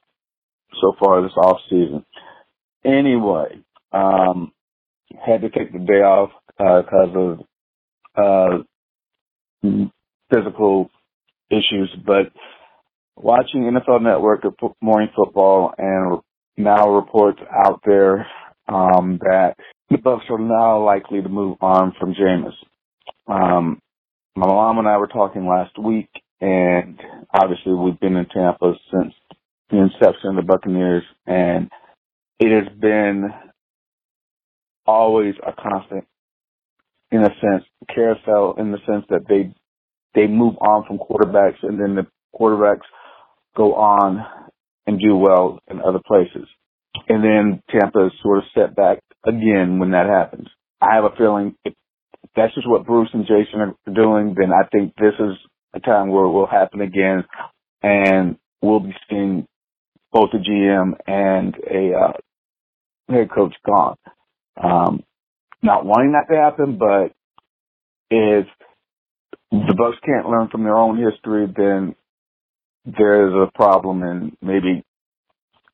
[0.81, 2.05] so far this off season.
[2.85, 4.51] Anyway, um,
[5.25, 7.39] had to take the day off because uh, of
[8.17, 8.59] uh,
[10.31, 10.91] physical
[11.51, 12.33] issues, but
[13.17, 16.21] watching NFL Network of morning football and
[16.57, 18.27] now reports out there
[18.69, 19.55] um, that
[19.91, 22.55] the Bucs are now likely to move on from Jameis.
[23.27, 23.79] Um,
[24.35, 26.09] my mom and I were talking last week,
[26.41, 26.99] and
[27.33, 29.15] obviously we've been in Tampa since
[29.71, 31.71] the inception of the Buccaneers, and
[32.39, 33.31] it has been
[34.87, 36.05] always a constant,
[37.13, 39.55] in a sense, carousel in the sense that they
[40.15, 42.07] they move on from quarterbacks, and then the
[42.39, 42.87] quarterbacks
[43.57, 44.25] go on
[44.87, 46.49] and do well in other places.
[47.09, 50.49] And then Tampa is sort of set back again when that happens.
[50.81, 51.75] I have a feeling if
[52.35, 55.37] that's just what Bruce and Jason are doing, then I think this is
[55.75, 57.25] a time where it will happen again
[57.83, 59.47] and we'll be seeing
[60.13, 62.13] both a GM and a uh,
[63.09, 63.97] head coach gone.
[64.63, 65.03] Um,
[65.63, 67.13] not wanting that to happen, but
[68.11, 68.47] if
[69.51, 71.95] the Bucs can't learn from their own history, then
[72.85, 74.83] there is a problem and maybe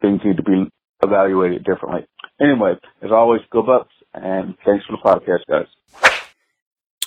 [0.01, 0.68] things need to be
[1.03, 2.07] evaluated differently.
[2.41, 5.66] Anyway, as always, go Bucs, and thanks for the podcast, guys.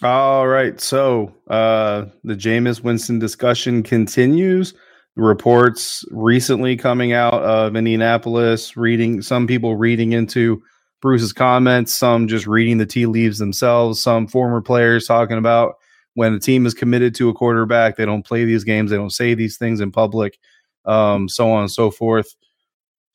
[0.03, 4.73] All right, so uh, the Jameis Winston discussion continues.
[5.15, 10.63] Reports recently coming out of Indianapolis, reading some people reading into
[11.01, 15.75] Bruce's comments, some just reading the tea leaves themselves, some former players talking about
[16.13, 19.11] when a team is committed to a quarterback, they don't play these games, they don't
[19.11, 20.37] say these things in public,
[20.85, 22.35] um, so on and so forth.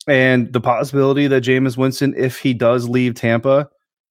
[0.07, 3.69] And the possibility that Jameis Winston, if he does leave Tampa,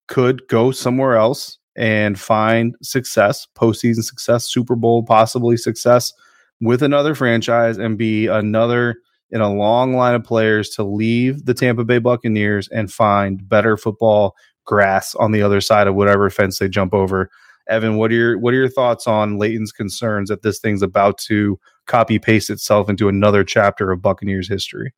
[0.08, 6.12] could go somewhere else and find success, postseason success, Super Bowl possibly success
[6.60, 8.96] with another franchise and be another
[9.30, 13.76] in a long line of players to leave the Tampa Bay Buccaneers and find better
[13.76, 17.30] football grass on the other side of whatever fence they jump over.
[17.68, 21.18] Evan, what are your what are your thoughts on Leighton's concerns that this thing's about
[21.18, 24.94] to copy paste itself into another chapter of Buccaneers history?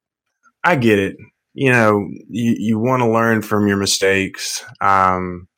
[0.65, 1.17] I get it.
[1.55, 4.65] You know, you, you want to learn from your mistakes.
[4.81, 5.49] Um,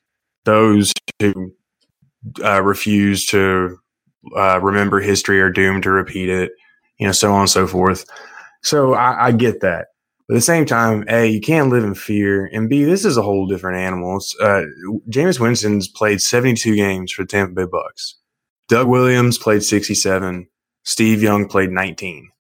[0.45, 1.53] those who
[2.43, 3.79] uh, refuse to
[4.37, 6.53] uh, remember history are doomed to repeat it,
[6.99, 8.05] you know, so on and so forth.
[8.63, 9.89] So I, I get that.
[10.29, 12.49] But at the same time, A, you can't live in fear.
[12.53, 14.21] And B, this is a whole different animal.
[14.41, 14.63] Uh,
[15.09, 18.15] Jameis Winston's played 72 games for the Tampa Bay Bucs.
[18.69, 20.47] Doug Williams played 67.
[20.85, 22.31] Steve Young played 19.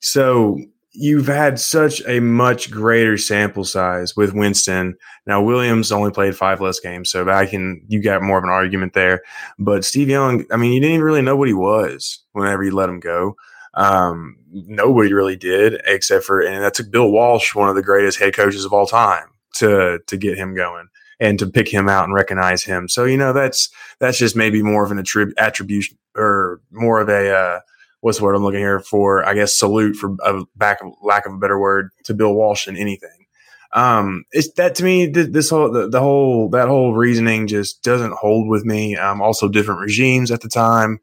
[0.00, 0.58] So
[0.92, 4.96] you've had such a much greater sample size with Winston.
[5.26, 8.50] Now Williams only played five less games, so I can you got more of an
[8.50, 9.22] argument there.
[9.58, 12.72] But Steve Young, I mean, you didn't even really know what he was whenever you
[12.72, 13.36] let him go.
[13.74, 18.18] Um, nobody really did, except for and that took Bill Walsh, one of the greatest
[18.18, 20.88] head coaches of all time, to to get him going.
[21.20, 22.88] and to pick him out and recognize him.
[22.88, 23.70] So you know that's
[24.00, 27.60] that's just maybe more of an attrib- attribution or more of a uh,
[28.00, 29.24] what's the word I'm looking here for?
[29.24, 32.76] I guess salute for a back lack of a better word to Bill Walsh than
[32.76, 33.26] anything.
[33.72, 37.82] Um, it's that to me, th- this whole, the, the, whole, that whole reasoning just
[37.82, 38.96] doesn't hold with me.
[38.96, 41.00] Um, also different regimes at the time.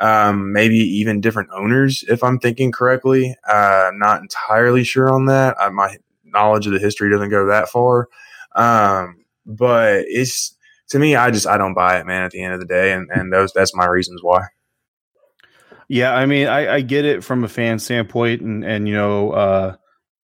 [0.00, 3.36] Um, maybe even different owners, if I'm thinking correctly.
[3.48, 5.56] Uh, not entirely sure on that.
[5.58, 8.08] I, my knowledge of the history doesn't go that far.
[8.54, 10.56] Um, but it's,
[10.90, 12.92] to me, I just, I don't buy it, man, at the end of the day.
[12.92, 14.46] And, and those, that's my reasons why.
[15.88, 19.30] Yeah, I mean, I, I get it from a fan standpoint, and and you know,
[19.32, 19.76] uh,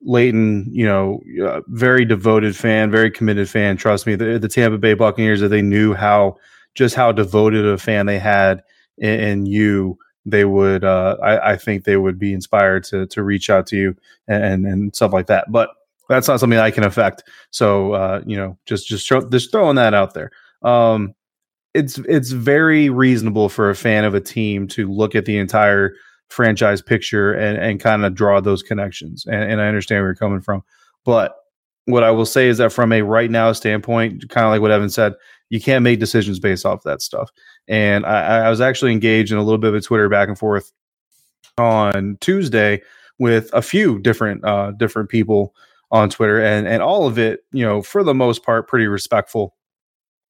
[0.01, 3.77] Leighton, you know, uh, very devoted fan, very committed fan.
[3.77, 6.35] Trust me, the, the Tampa Bay Buccaneers, that they knew how
[6.75, 8.61] just how devoted a fan they had
[8.97, 13.23] in, in you, they would, uh, I, I, think they would be inspired to to
[13.23, 13.95] reach out to you
[14.27, 15.51] and and stuff like that.
[15.51, 15.69] But
[16.09, 17.23] that's not something I can affect.
[17.51, 20.31] So, uh, you know, just just throw, just throwing that out there.
[20.61, 21.13] Um,
[21.73, 25.93] it's it's very reasonable for a fan of a team to look at the entire
[26.29, 29.25] franchise picture and, and kind of draw those connections.
[29.25, 30.63] And, and I understand where you're coming from.
[31.05, 31.35] But
[31.85, 34.71] what I will say is that from a right now standpoint, kind of like what
[34.71, 35.13] Evan said,
[35.53, 37.31] you can't make decisions based off that stuff.
[37.67, 40.37] And I, I was actually engaged in a little bit of a Twitter back and
[40.37, 40.71] forth
[41.57, 42.81] on Tuesday
[43.19, 45.53] with a few different uh, different people
[45.91, 49.55] on Twitter, and and all of it, you know, for the most part, pretty respectful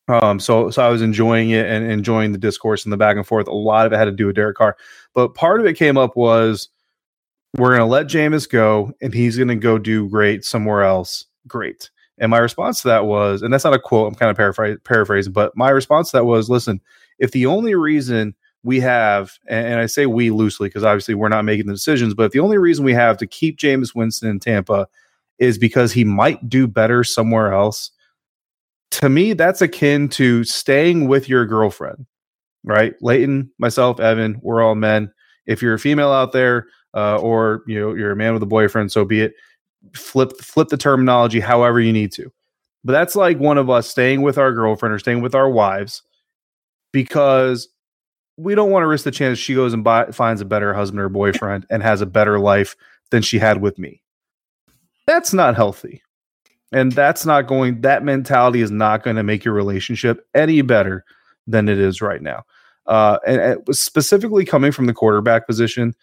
[0.07, 3.25] um, so so I was enjoying it and enjoying the discourse and the back and
[3.25, 3.47] forth.
[3.47, 4.75] A lot of it had to do with Derek Carr,
[5.13, 6.69] but part of it came up was
[7.57, 11.25] we're going to let Jameis go and he's going to go do great somewhere else.
[11.47, 11.89] Great.
[12.19, 14.83] And my response to that was, and that's not a quote, I'm kind of paraphr-
[14.83, 16.79] paraphrasing, but my response to that was, listen,
[17.19, 21.43] if the only reason we have, and, I say we loosely because obviously we're not
[21.43, 24.39] making the decisions, but if the only reason we have to keep Jameis Winston in
[24.39, 24.87] Tampa
[25.39, 27.91] is because he might do better somewhere else
[28.93, 32.05] to me, that's akin to staying with your girlfriend,
[32.63, 32.93] right?
[33.01, 35.11] Leighton, myself, Evan, we're all men.
[35.47, 38.47] If you're a female out there, uh, or you know you're a man with a
[38.47, 39.33] boyfriend, so be it.
[39.95, 42.31] Flip flip the terminology however you need to.
[42.83, 46.01] But that's like one of us staying with our girlfriend or staying with our wives
[46.91, 47.69] because
[48.37, 50.99] we don't want to risk the chance she goes and buy, finds a better husband
[50.99, 52.75] or boyfriend and has a better life
[53.11, 54.01] than she had with me.
[55.05, 56.01] That's not healthy.
[56.71, 61.05] And that's not going, that mentality is not going to make your relationship any better
[61.45, 62.43] than it is right now.
[62.87, 65.93] Uh, and, and specifically coming from the quarterback position,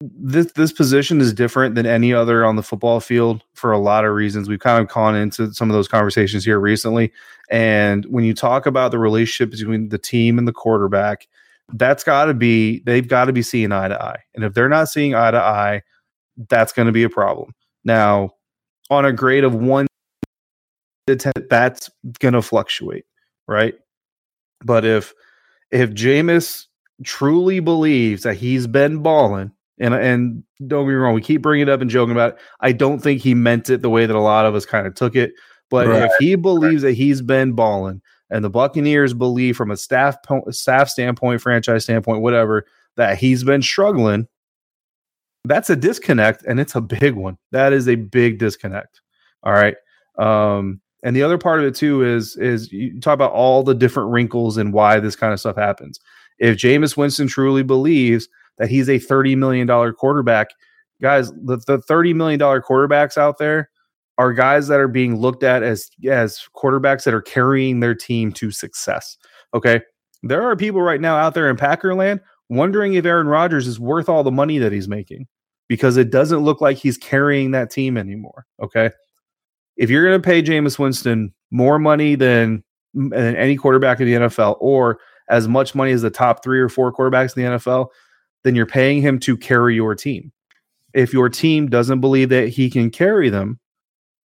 [0.00, 4.04] this this position is different than any other on the football field for a lot
[4.04, 4.48] of reasons.
[4.48, 7.12] We've kind of gone into some of those conversations here recently.
[7.50, 11.28] And when you talk about the relationship between the team and the quarterback,
[11.72, 14.20] that's got to be they've got to be seeing eye to eye.
[14.34, 15.82] And if they're not seeing eye to eye,
[16.48, 17.54] that's going to be a problem.
[17.84, 18.34] Now,
[18.90, 19.86] on a grade of one
[21.06, 23.04] to 10, that's going to fluctuate,
[23.46, 23.74] right?
[24.64, 25.14] But if
[25.70, 26.66] if Jameis
[27.04, 31.68] truly believes that he's been balling, and and don't get me wrong, we keep bringing
[31.68, 32.38] it up and joking about it.
[32.60, 34.94] I don't think he meant it the way that a lot of us kind of
[34.94, 35.32] took it.
[35.70, 36.04] But right.
[36.04, 38.00] if he believes that he's been balling,
[38.30, 40.16] and the Buccaneers believe from a staff
[40.50, 42.66] staff standpoint, franchise standpoint, whatever,
[42.96, 44.26] that he's been struggling,
[45.44, 47.38] that's a disconnect and it's a big one.
[47.52, 49.00] That is a big disconnect.
[49.42, 49.76] All right.
[50.18, 53.74] Um, and the other part of it too is is you talk about all the
[53.74, 56.00] different wrinkles and why this kind of stuff happens.
[56.38, 58.28] If Jameis Winston truly believes
[58.58, 60.48] that he's a $30 million quarterback,
[61.02, 63.70] guys, the, the $30 million quarterbacks out there
[64.18, 68.32] are guys that are being looked at as as quarterbacks that are carrying their team
[68.32, 69.16] to success.
[69.54, 69.80] Okay.
[70.22, 74.08] There are people right now out there in Packerland wondering if Aaron Rodgers is worth
[74.08, 75.26] all the money that he's making
[75.68, 78.46] because it doesn't look like he's carrying that team anymore.
[78.62, 78.90] Okay.
[79.76, 82.62] If you're going to pay Jameis Winston more money than,
[82.94, 86.68] than any quarterback in the NFL or as much money as the top three or
[86.68, 87.88] four quarterbacks in the NFL,
[88.44, 90.30] then you're paying him to carry your team.
[90.92, 93.58] If your team doesn't believe that he can carry them,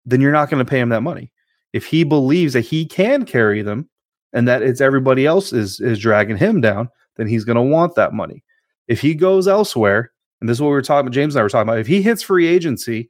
[0.06, 1.32] then you're not going to pay him that money.
[1.74, 3.90] If he believes that he can carry them
[4.34, 7.96] and that it's everybody else is is dragging him down, then he's going to want
[7.96, 8.44] that money.
[8.88, 10.12] If he goes elsewhere
[10.42, 11.80] and this is what we were talking about, James and I were talking about.
[11.80, 13.10] If he hits free agency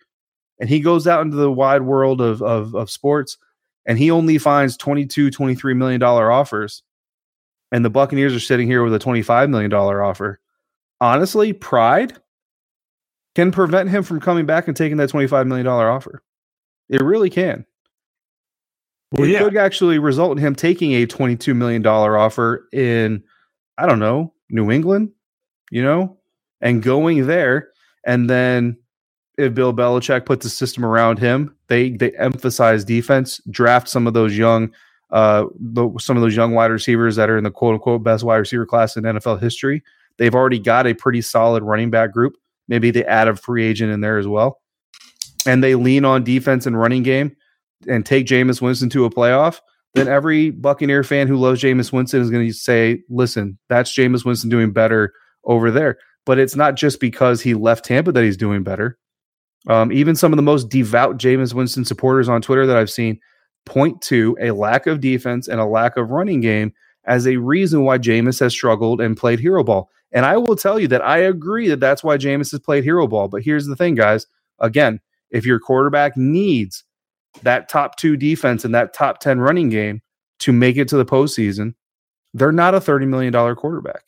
[0.59, 3.37] and he goes out into the wide world of, of, of sports
[3.85, 6.83] and he only finds 22, 23 million dollar offers,
[7.71, 10.39] and the Buccaneers are sitting here with a 25 million dollar offer,
[11.01, 12.17] honestly, pride
[13.35, 16.23] can prevent him from coming back and taking that 25 million dollar offer.
[16.89, 17.65] It really can.
[19.11, 19.39] Well, it yeah.
[19.39, 23.23] could actually result in him taking a $22 million offer in,
[23.77, 25.11] I don't know, New England,
[25.71, 26.17] you know,
[26.61, 27.69] and going there
[28.05, 28.77] and then
[29.37, 34.13] if Bill Belichick puts a system around him, they they emphasize defense, draft some of
[34.13, 34.71] those young,
[35.11, 38.23] uh, the, some of those young wide receivers that are in the quote unquote best
[38.23, 39.83] wide receiver class in NFL history.
[40.19, 42.35] They've already got a pretty solid running back group.
[42.67, 44.59] Maybe they add a free agent in there as well,
[45.47, 47.35] and they lean on defense and running game
[47.87, 49.59] and take Jameis Winston to a playoff.
[49.95, 54.23] Then every Buccaneer fan who loves Jameis Winston is going to say, "Listen, that's Jameis
[54.25, 55.13] Winston doing better
[55.45, 58.99] over there." But it's not just because he left Tampa that he's doing better.
[59.67, 63.19] Um, even some of the most devout Jameis Winston supporters on Twitter that I've seen
[63.65, 66.73] point to a lack of defense and a lack of running game
[67.05, 69.89] as a reason why Jameis has struggled and played hero ball.
[70.11, 73.07] And I will tell you that I agree that that's why Jameis has played hero
[73.07, 73.27] ball.
[73.27, 74.25] But here's the thing, guys.
[74.59, 74.99] Again,
[75.29, 76.83] if your quarterback needs
[77.43, 80.01] that top two defense and that top 10 running game
[80.39, 81.75] to make it to the postseason,
[82.33, 84.03] they're not a $30 million quarterback.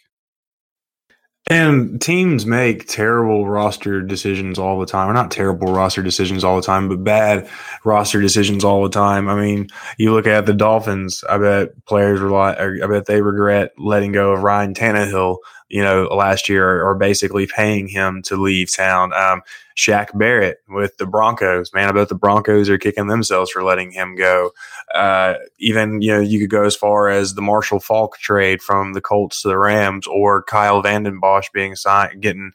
[1.48, 5.10] And teams make terrible roster decisions all the time.
[5.10, 7.50] Or not terrible roster decisions all the time, but bad
[7.84, 9.28] roster decisions all the time.
[9.28, 13.72] I mean, you look at the Dolphins, I bet players like, I bet they regret
[13.78, 15.38] letting go of Ryan Tannehill
[15.72, 19.14] you know, last year are basically paying him to leave town.
[19.14, 19.42] Um,
[19.78, 23.92] Shaq Barrett with the Broncos, man, I bet the Broncos are kicking themselves for letting
[23.92, 24.52] him go.
[24.94, 28.94] Uh, even, you know, you could go as far as the Marshall Faulk trade from
[28.94, 32.52] the Colts to the Rams or Kyle Vanden Bosch being signed, getting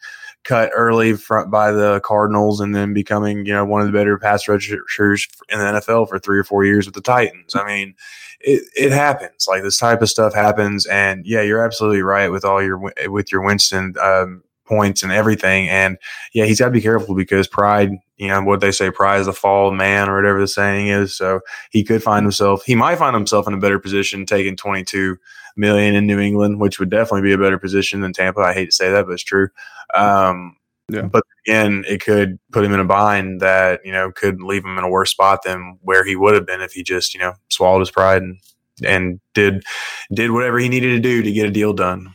[0.47, 4.19] cut early front by the Cardinals and then becoming, you know, one of the better
[4.19, 7.55] pass rushers in the NFL for three or four years with the Titans.
[7.55, 7.95] I mean,
[8.41, 9.47] it, it happens.
[9.49, 12.79] Like this type of stuff happens, and yeah, you're absolutely right with all your
[13.09, 15.69] with your Winston um, points and everything.
[15.69, 15.99] And
[16.33, 19.27] yeah, he's got to be careful because pride, you know, what they say, pride is
[19.27, 21.15] the fall of man or whatever the saying is.
[21.15, 21.41] So
[21.71, 25.17] he could find himself, he might find himself in a better position taking 22
[25.57, 28.41] million in New England, which would definitely be a better position than Tampa.
[28.41, 29.49] I hate to say that, but it's true.
[29.95, 30.57] Um,
[30.89, 31.03] yeah.
[31.03, 34.79] But again, it could put him in a bind that, you know, could leave him
[34.79, 37.35] in a worse spot than where he would have been if he just, you know,
[37.49, 38.39] swallowed his pride and,
[38.85, 39.65] and did
[40.13, 42.15] did whatever he needed to do to get a deal done.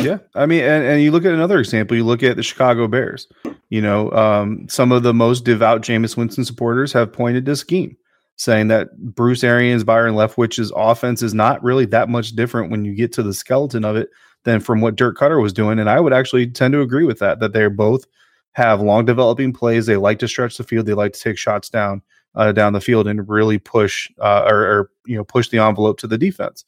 [0.00, 0.18] Yeah.
[0.34, 3.28] I mean, and, and you look at another example, you look at the Chicago Bears.
[3.70, 7.96] You know, um, some of the most devout Jameis Winston supporters have pointed to scheme,
[8.36, 12.94] saying that Bruce Arians, Byron Leftwich's offense is not really that much different when you
[12.94, 14.10] get to the skeleton of it
[14.44, 15.78] than from what Dirk Koetter was doing.
[15.78, 18.04] And I would actually tend to agree with that, that they're both
[18.52, 19.86] have long developing plays.
[19.86, 20.86] They like to stretch the field.
[20.86, 22.02] They like to take shots down
[22.34, 25.98] uh, down the field and really push uh, or, or, you know push the envelope
[25.98, 26.64] to the defense.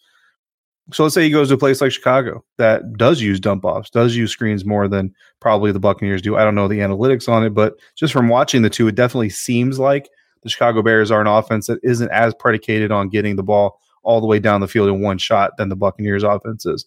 [0.93, 3.91] So let's say he goes to a place like Chicago that does use dump offs,
[3.91, 6.37] does use screens more than probably the Buccaneers do.
[6.37, 9.31] I don't know the analytics on it, but just from watching the two, it definitely
[9.31, 10.09] seems like
[10.43, 14.21] the Chicago Bears are an offense that isn't as predicated on getting the ball all
[14.21, 16.87] the way down the field in one shot than the Buccaneers offense is.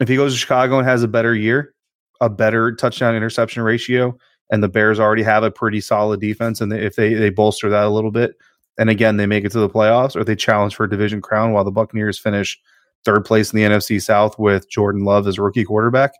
[0.00, 1.74] If he goes to Chicago and has a better year,
[2.22, 4.16] a better touchdown interception ratio,
[4.50, 7.84] and the Bears already have a pretty solid defense, and if they they bolster that
[7.84, 8.36] a little bit,
[8.78, 11.52] and again they make it to the playoffs or they challenge for a division crown,
[11.52, 12.58] while the Buccaneers finish
[13.04, 16.12] third place in the NFC South with Jordan Love as rookie quarterback.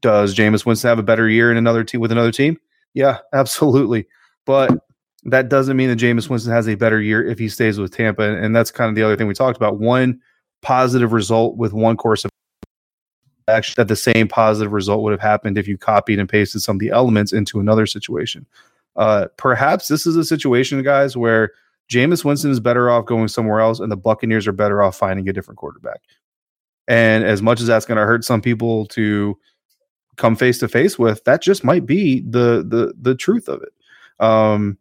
[0.00, 2.58] Does Jameis Winston have a better year in another team with another team?
[2.94, 4.06] Yeah, absolutely.
[4.46, 4.70] But
[5.24, 8.36] that doesn't mean that Jameis Winston has a better year if he stays with Tampa.
[8.36, 9.78] And that's kind of the other thing we talked about.
[9.78, 10.20] One
[10.62, 12.30] positive result with one course of
[13.48, 16.76] action that the same positive result would have happened if you copied and pasted some
[16.76, 18.46] of the elements into another situation.
[18.96, 21.52] Uh, perhaps this is a situation, guys, where
[21.90, 25.28] Jameis Winston is better off going somewhere else, and the Buccaneers are better off finding
[25.28, 26.00] a different quarterback.
[26.86, 29.36] And as much as that's going to hurt some people to
[30.16, 33.72] come face to face with, that just might be the the the truth of it.
[34.24, 34.78] Um,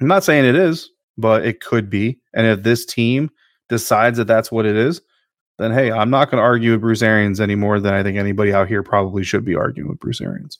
[0.00, 2.18] I'm not saying it is, but it could be.
[2.34, 3.30] And if this team
[3.68, 5.00] decides that that's what it is,
[5.58, 8.18] then hey, I'm not going to argue with Bruce Arians any more than I think
[8.18, 10.58] anybody out here probably should be arguing with Bruce Arians.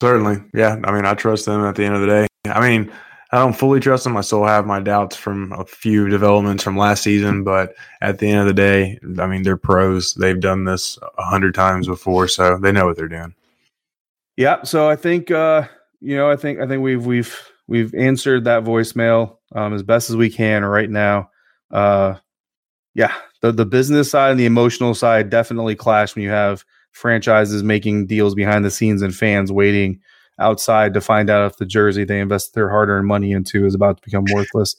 [0.00, 0.38] Certainly.
[0.54, 0.76] Yeah.
[0.84, 2.26] I mean, I trust them at the end of the day.
[2.46, 2.92] I mean,
[3.30, 4.16] I don't fully trust them.
[4.16, 8.28] I still have my doubts from a few developments from last season, but at the
[8.28, 10.14] end of the day, I mean, they're pros.
[10.14, 13.34] They've done this a hundred times before, so they know what they're doing.
[14.36, 14.62] Yeah.
[14.62, 15.68] So I think, uh,
[16.00, 20.08] you know, I think, I think we've, we've, we've answered that voicemail um, as best
[20.08, 21.30] as we can right now.
[21.70, 22.14] Uh,
[22.94, 27.62] yeah, the the business side and the emotional side definitely clash when you have franchises
[27.62, 30.00] making deals behind the scenes and fans waiting
[30.38, 33.74] outside to find out if the jersey they invested their hard earned money into is
[33.74, 34.76] about to become worthless.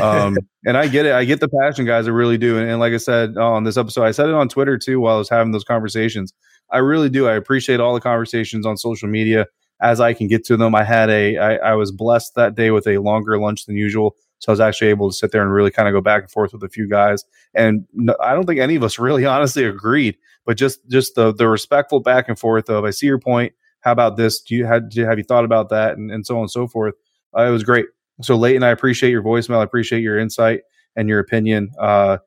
[0.00, 1.12] Um, and I get it.
[1.12, 2.06] I get the passion, guys.
[2.06, 2.58] I really do.
[2.58, 5.16] And, and, like I said on this episode, I said it on Twitter too while
[5.16, 6.32] I was having those conversations.
[6.70, 7.28] I really do.
[7.28, 9.46] I appreciate all the conversations on social media
[9.80, 10.74] as I can get to them.
[10.74, 11.36] I had a.
[11.36, 14.16] I, I was blessed that day with a longer lunch than usual.
[14.38, 16.30] So I was actually able to sit there and really kind of go back and
[16.30, 17.24] forth with a few guys.
[17.54, 21.32] And no, I don't think any of us really honestly agreed, but just just the
[21.32, 23.52] the respectful back and forth of I see your point,
[23.82, 24.40] how about this?
[24.40, 26.94] Do you had have you thought about that and, and so on and so forth?
[27.36, 27.86] Uh, it was great.
[28.22, 29.58] So Leighton, I appreciate your voicemail.
[29.58, 30.62] I appreciate your insight
[30.96, 31.70] and your opinion.
[31.78, 32.18] Uh,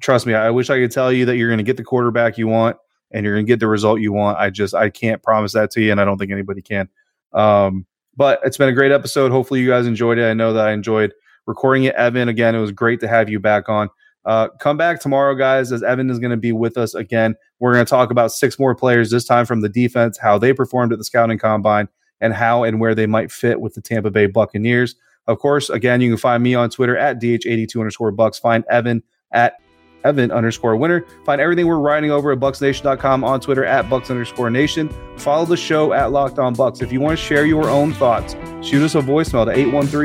[0.00, 2.38] trust me, I wish I could tell you that you're going to get the quarterback
[2.38, 2.76] you want
[3.10, 4.38] and you're going to get the result you want.
[4.38, 6.88] I just I can't promise that to you, and I don't think anybody can.
[7.32, 7.86] Um,
[8.16, 9.30] but it's been a great episode.
[9.30, 10.24] Hopefully, you guys enjoyed it.
[10.24, 11.12] I know that I enjoyed
[11.46, 11.94] recording it.
[11.94, 13.88] Evan, again, it was great to have you back on.
[14.24, 17.34] Uh, come back tomorrow, guys, as Evan is going to be with us again.
[17.62, 20.52] We're going to talk about six more players, this time from the defense, how they
[20.52, 21.88] performed at the scouting combine,
[22.20, 24.96] and how and where they might fit with the Tampa Bay Buccaneers.
[25.28, 28.40] Of course, again, you can find me on Twitter at DH82 underscore Bucs.
[28.40, 29.58] Find Evan at
[30.02, 31.06] Evan underscore Winter.
[31.24, 34.90] Find everything we're writing over at BucsNation.com on Twitter at Bucs underscore Nation.
[35.16, 36.82] Follow the show at Locked On Bucs.
[36.82, 38.34] If you want to share your own thoughts,
[38.66, 39.52] shoot us a voicemail to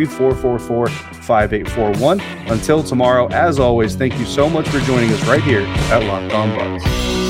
[0.06, 2.52] 813-444-5841.
[2.52, 6.34] Until tomorrow, as always, thank you so much for joining us right here at Locked
[6.34, 7.27] On Bucs.